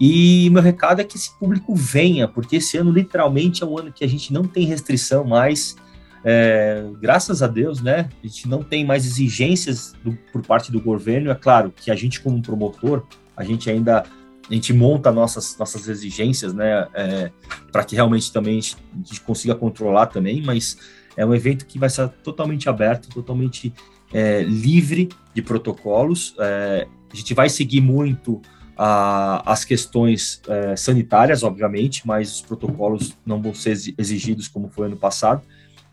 E 0.00 0.48
meu 0.50 0.62
recado 0.62 1.00
é 1.00 1.04
que 1.04 1.16
esse 1.16 1.38
público 1.38 1.74
venha, 1.74 2.26
porque 2.26 2.56
esse 2.56 2.78
ano 2.78 2.90
literalmente 2.90 3.62
é 3.62 3.66
um 3.66 3.78
ano 3.78 3.92
que 3.92 4.04
a 4.04 4.08
gente 4.08 4.32
não 4.32 4.44
tem 4.44 4.66
restrição 4.66 5.24
mais. 5.24 5.76
É, 6.24 6.84
graças 7.00 7.42
a 7.42 7.46
Deus, 7.46 7.82
né? 7.82 8.08
A 8.22 8.26
gente 8.26 8.48
não 8.48 8.62
tem 8.62 8.84
mais 8.84 9.04
exigências 9.04 9.94
do, 10.02 10.16
por 10.32 10.42
parte 10.42 10.72
do 10.72 10.80
governo. 10.80 11.30
É 11.30 11.34
claro 11.34 11.70
que 11.70 11.90
a 11.90 11.94
gente, 11.94 12.20
como 12.20 12.42
promotor, 12.42 13.06
a 13.36 13.44
gente 13.44 13.70
ainda 13.70 14.04
a 14.48 14.54
gente 14.54 14.72
monta 14.72 15.10
nossas 15.10 15.56
nossas 15.58 15.88
exigências, 15.88 16.54
né, 16.54 16.86
é, 16.94 17.30
para 17.72 17.84
que 17.84 17.94
realmente 17.94 18.32
também 18.32 18.58
a 18.58 18.60
gente, 18.60 18.76
a 18.94 18.98
gente, 18.98 19.20
consiga 19.20 19.54
controlar 19.54 20.06
também, 20.06 20.40
mas 20.42 20.78
é 21.16 21.26
um 21.26 21.34
evento 21.34 21.66
que 21.66 21.78
vai 21.78 21.90
ser 21.90 22.08
totalmente 22.22 22.68
aberto, 22.68 23.08
totalmente 23.08 23.72
é, 24.12 24.42
livre 24.42 25.08
de 25.34 25.42
protocolos. 25.42 26.34
É, 26.38 26.86
a 27.12 27.16
gente 27.16 27.34
vai 27.34 27.48
seguir 27.48 27.80
muito 27.80 28.40
a, 28.76 29.50
as 29.50 29.64
questões 29.64 30.40
é, 30.46 30.76
sanitárias, 30.76 31.42
obviamente, 31.42 32.06
mas 32.06 32.34
os 32.34 32.42
protocolos 32.42 33.16
não 33.24 33.40
vão 33.40 33.54
ser 33.54 33.72
exigidos 33.98 34.46
como 34.46 34.68
foi 34.68 34.86
ano 34.86 34.96
passado. 34.96 35.42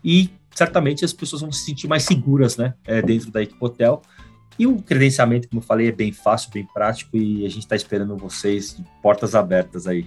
E 0.04 0.30
certamente 0.54 1.04
as 1.04 1.12
pessoas 1.12 1.42
vão 1.42 1.50
se 1.50 1.64
sentir 1.64 1.88
mais 1.88 2.04
seguras, 2.04 2.56
né, 2.56 2.74
é, 2.84 3.00
dentro 3.02 3.30
da 3.30 3.42
equipe 3.42 3.64
hotel 3.64 4.02
e 4.58 4.66
o 4.66 4.80
credenciamento, 4.82 5.48
como 5.48 5.60
eu 5.60 5.66
falei, 5.66 5.88
é 5.88 5.92
bem 5.92 6.12
fácil, 6.12 6.50
bem 6.52 6.66
prático 6.72 7.16
e 7.16 7.44
a 7.44 7.48
gente 7.48 7.62
está 7.62 7.76
esperando 7.76 8.16
vocês 8.16 8.76
de 8.76 8.84
portas 9.02 9.34
abertas 9.34 9.86
aí. 9.86 10.06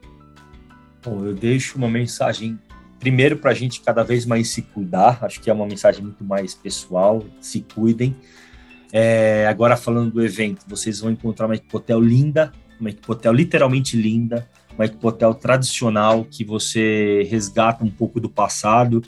Bom, 1.04 1.24
eu 1.24 1.34
deixo 1.34 1.76
uma 1.76 1.88
mensagem, 1.88 2.58
primeiro, 3.00 3.36
para 3.36 3.50
a 3.50 3.54
gente 3.54 3.80
cada 3.80 4.04
vez 4.04 4.24
mais 4.24 4.50
se 4.50 4.62
cuidar, 4.62 5.18
acho 5.22 5.40
que 5.40 5.50
é 5.50 5.52
uma 5.52 5.66
mensagem 5.66 6.02
muito 6.02 6.22
mais 6.22 6.54
pessoal, 6.54 7.24
se 7.40 7.60
cuidem. 7.74 8.14
É, 8.92 9.46
agora, 9.48 9.76
falando 9.76 10.12
do 10.12 10.24
evento, 10.24 10.64
vocês 10.68 11.00
vão 11.00 11.10
encontrar 11.10 11.46
uma 11.46 11.58
hotel 11.72 12.00
linda, 12.00 12.52
uma 12.78 12.90
hotel 13.08 13.32
literalmente 13.32 13.96
linda, 13.96 14.48
uma 14.78 14.84
hotel 15.02 15.34
tradicional 15.34 16.24
que 16.24 16.44
você 16.44 17.26
resgata 17.30 17.84
um 17.84 17.90
pouco 17.90 18.20
do 18.20 18.28
passado, 18.28 19.02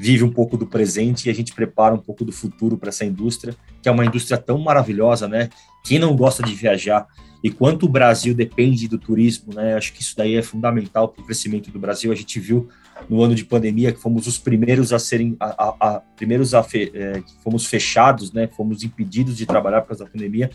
vive 0.00 0.24
um 0.24 0.32
pouco 0.32 0.56
do 0.56 0.66
presente 0.66 1.26
e 1.26 1.30
a 1.30 1.34
gente 1.34 1.52
prepara 1.52 1.94
um 1.94 1.98
pouco 1.98 2.24
do 2.24 2.32
futuro 2.32 2.78
para 2.78 2.88
essa 2.88 3.04
indústria, 3.04 3.54
que 3.82 3.88
é 3.88 3.92
uma 3.92 4.06
indústria 4.06 4.38
tão 4.38 4.58
maravilhosa, 4.58 5.28
né? 5.28 5.50
Quem 5.84 5.98
não 5.98 6.16
gosta 6.16 6.42
de 6.42 6.54
viajar 6.54 7.06
e 7.44 7.50
quanto 7.50 7.84
o 7.84 7.88
Brasil 7.88 8.34
depende 8.34 8.88
do 8.88 8.96
turismo, 8.96 9.52
né? 9.54 9.74
Acho 9.74 9.92
que 9.92 10.00
isso 10.00 10.16
daí 10.16 10.36
é 10.36 10.42
fundamental 10.42 11.08
para 11.08 11.20
o 11.22 11.26
crescimento 11.26 11.70
do 11.70 11.78
Brasil. 11.78 12.10
A 12.10 12.14
gente 12.14 12.40
viu 12.40 12.66
no 13.10 13.22
ano 13.22 13.34
de 13.34 13.44
pandemia 13.44 13.92
que 13.92 14.00
fomos 14.00 14.26
os 14.26 14.38
primeiros 14.38 14.90
a 14.90 14.98
serem, 14.98 15.36
a, 15.38 15.46
a, 15.46 15.76
a 15.80 16.00
primeiros 16.16 16.54
a 16.54 16.62
fe, 16.62 16.90
é, 16.94 17.22
fomos 17.44 17.66
fechados, 17.66 18.32
né? 18.32 18.48
Fomos 18.48 18.82
impedidos 18.82 19.36
de 19.36 19.44
trabalhar 19.44 19.82
por 19.82 19.88
causa 19.88 20.04
da 20.04 20.10
pandemia 20.10 20.50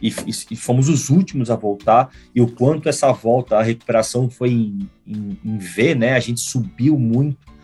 e, 0.00 0.08
e, 0.50 0.56
fomos 0.56 0.88
os 0.88 1.10
últimos 1.10 1.50
a 1.50 1.56
voltar. 1.56 2.08
E 2.34 2.40
o 2.40 2.50
quanto 2.50 2.88
essa 2.88 3.12
volta, 3.12 3.58
a 3.58 3.62
recuperação 3.62 4.30
foi 4.30 4.52
em, 4.52 4.90
em, 5.06 5.38
em 5.44 5.58
V, 5.58 5.94
né? 5.94 6.14
A 6.14 6.20
gente 6.20 6.40
subiu 6.40 6.98
muito. 6.98 7.55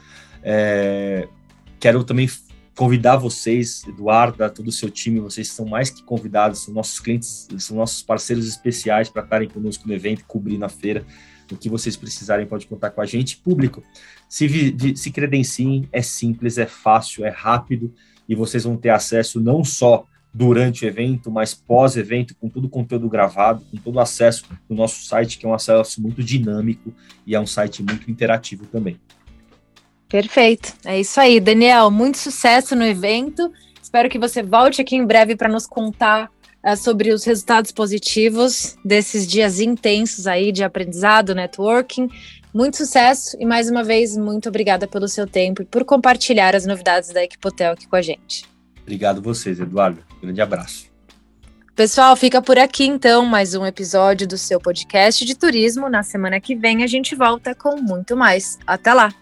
É, 0.43 1.29
quero 1.79 2.03
também 2.05 2.29
convidar 2.77 3.17
vocês, 3.17 3.85
Eduardo, 3.87 4.49
todo 4.51 4.69
o 4.69 4.73
seu 4.73 4.91
time, 4.91 5.21
vocês 5.21 5.49
são 5.49 5.67
mais 5.67 5.91
que 5.91 6.03
convidados, 6.03 6.65
são 6.65 6.75
nossos 6.75 6.99
clientes, 6.99 7.49
são 7.59 7.77
nossos 7.77 8.03
parceiros 8.03 8.49
especiais 8.49 9.09
para 9.09 9.23
estarem 9.23 9.49
conosco 9.49 9.87
no 9.87 9.95
evento, 9.95 10.25
cobrir 10.27 10.59
na 10.59 10.69
feira. 10.69 11.05
O 11.51 11.57
que 11.57 11.69
vocês 11.69 11.97
precisarem, 11.97 12.47
pode 12.47 12.67
contar 12.67 12.91
com 12.91 13.03
a 13.03 13.07
gente. 13.07 13.37
Público, 13.37 13.83
se, 14.27 14.75
se 14.97 15.11
credenciem, 15.11 15.87
é 15.93 16.01
simples, 16.01 16.57
é 16.57 16.67
fácil, 16.67 17.27
é 17.27 17.29
rápido 17.29 17.93
e 18.27 18.35
vocês 18.35 18.65
vão 18.65 18.77
ter 18.77 18.89
acesso 18.89 19.39
não 19.39 19.63
só 19.63 20.07
durante 20.33 20.87
o 20.87 20.89
evento, 20.89 21.31
mas 21.31 21.53
pós-evento, 21.53 22.35
com 22.37 22.49
todo 22.49 22.65
o 22.65 22.69
conteúdo 22.71 23.09
gravado, 23.09 23.63
com 23.71 23.77
todo 23.77 23.97
o 23.97 24.01
acesso 24.01 24.47
do 24.67 24.75
nosso 24.75 25.05
site, 25.05 25.37
que 25.37 25.45
é 25.45 25.49
um 25.49 25.53
acesso 25.53 26.01
muito 26.01 26.23
dinâmico 26.23 26.95
e 27.27 27.35
é 27.35 27.41
um 27.41 27.47
site 27.47 27.83
muito 27.83 28.11
interativo 28.11 28.65
também. 28.65 28.99
Perfeito. 30.13 30.75
É 30.85 31.01
isso 31.01 31.19
aí, 31.19 31.41
Daniel. 31.41 31.91
Muito 31.91 32.19
sucesso 32.19 32.77
no 32.77 32.85
evento. 32.85 33.51
Espero 33.83 34.11
que 34.11 34.19
você 34.19 34.43
volte 34.43 34.83
aqui 34.83 34.95
em 34.95 35.07
breve 35.07 35.35
para 35.35 35.49
nos 35.49 35.67
contar 35.67 36.31
uh, 36.63 36.77
sobre 36.77 37.11
os 37.15 37.25
resultados 37.25 37.73
positivos 37.73 38.77
desses 38.85 39.27
dias 39.27 39.59
intensos 39.59 40.27
aí 40.27 40.53
de 40.53 40.63
aprendizado, 40.63 41.35
networking. 41.35 42.11
Muito 42.53 42.77
sucesso 42.77 43.39
e 43.41 43.47
mais 43.47 43.71
uma 43.71 43.83
vez 43.83 44.15
muito 44.15 44.51
obrigada 44.51 44.87
pelo 44.87 45.09
seu 45.09 45.27
tempo 45.27 45.63
e 45.63 45.65
por 45.65 45.83
compartilhar 45.83 46.55
as 46.55 46.67
novidades 46.67 47.09
da 47.09 47.25
Equipotel 47.25 47.73
aqui 47.73 47.89
com 47.89 47.97
a 47.97 48.03
gente. 48.03 48.45
Obrigado 48.83 49.23
vocês, 49.23 49.61
Eduardo. 49.61 50.05
Grande 50.21 50.43
abraço. 50.43 50.93
Pessoal, 51.75 52.15
fica 52.17 52.43
por 52.43 52.59
aqui 52.59 52.85
então 52.85 53.25
mais 53.25 53.55
um 53.55 53.65
episódio 53.65 54.29
do 54.29 54.37
seu 54.37 54.61
podcast 54.61 55.25
de 55.25 55.35
turismo. 55.35 55.89
Na 55.89 56.03
semana 56.03 56.39
que 56.39 56.55
vem 56.55 56.85
a 56.85 56.87
gente 56.87 57.15
volta 57.15 57.55
com 57.55 57.81
muito 57.81 58.15
mais. 58.15 58.59
Até 58.67 58.93
lá! 58.93 59.22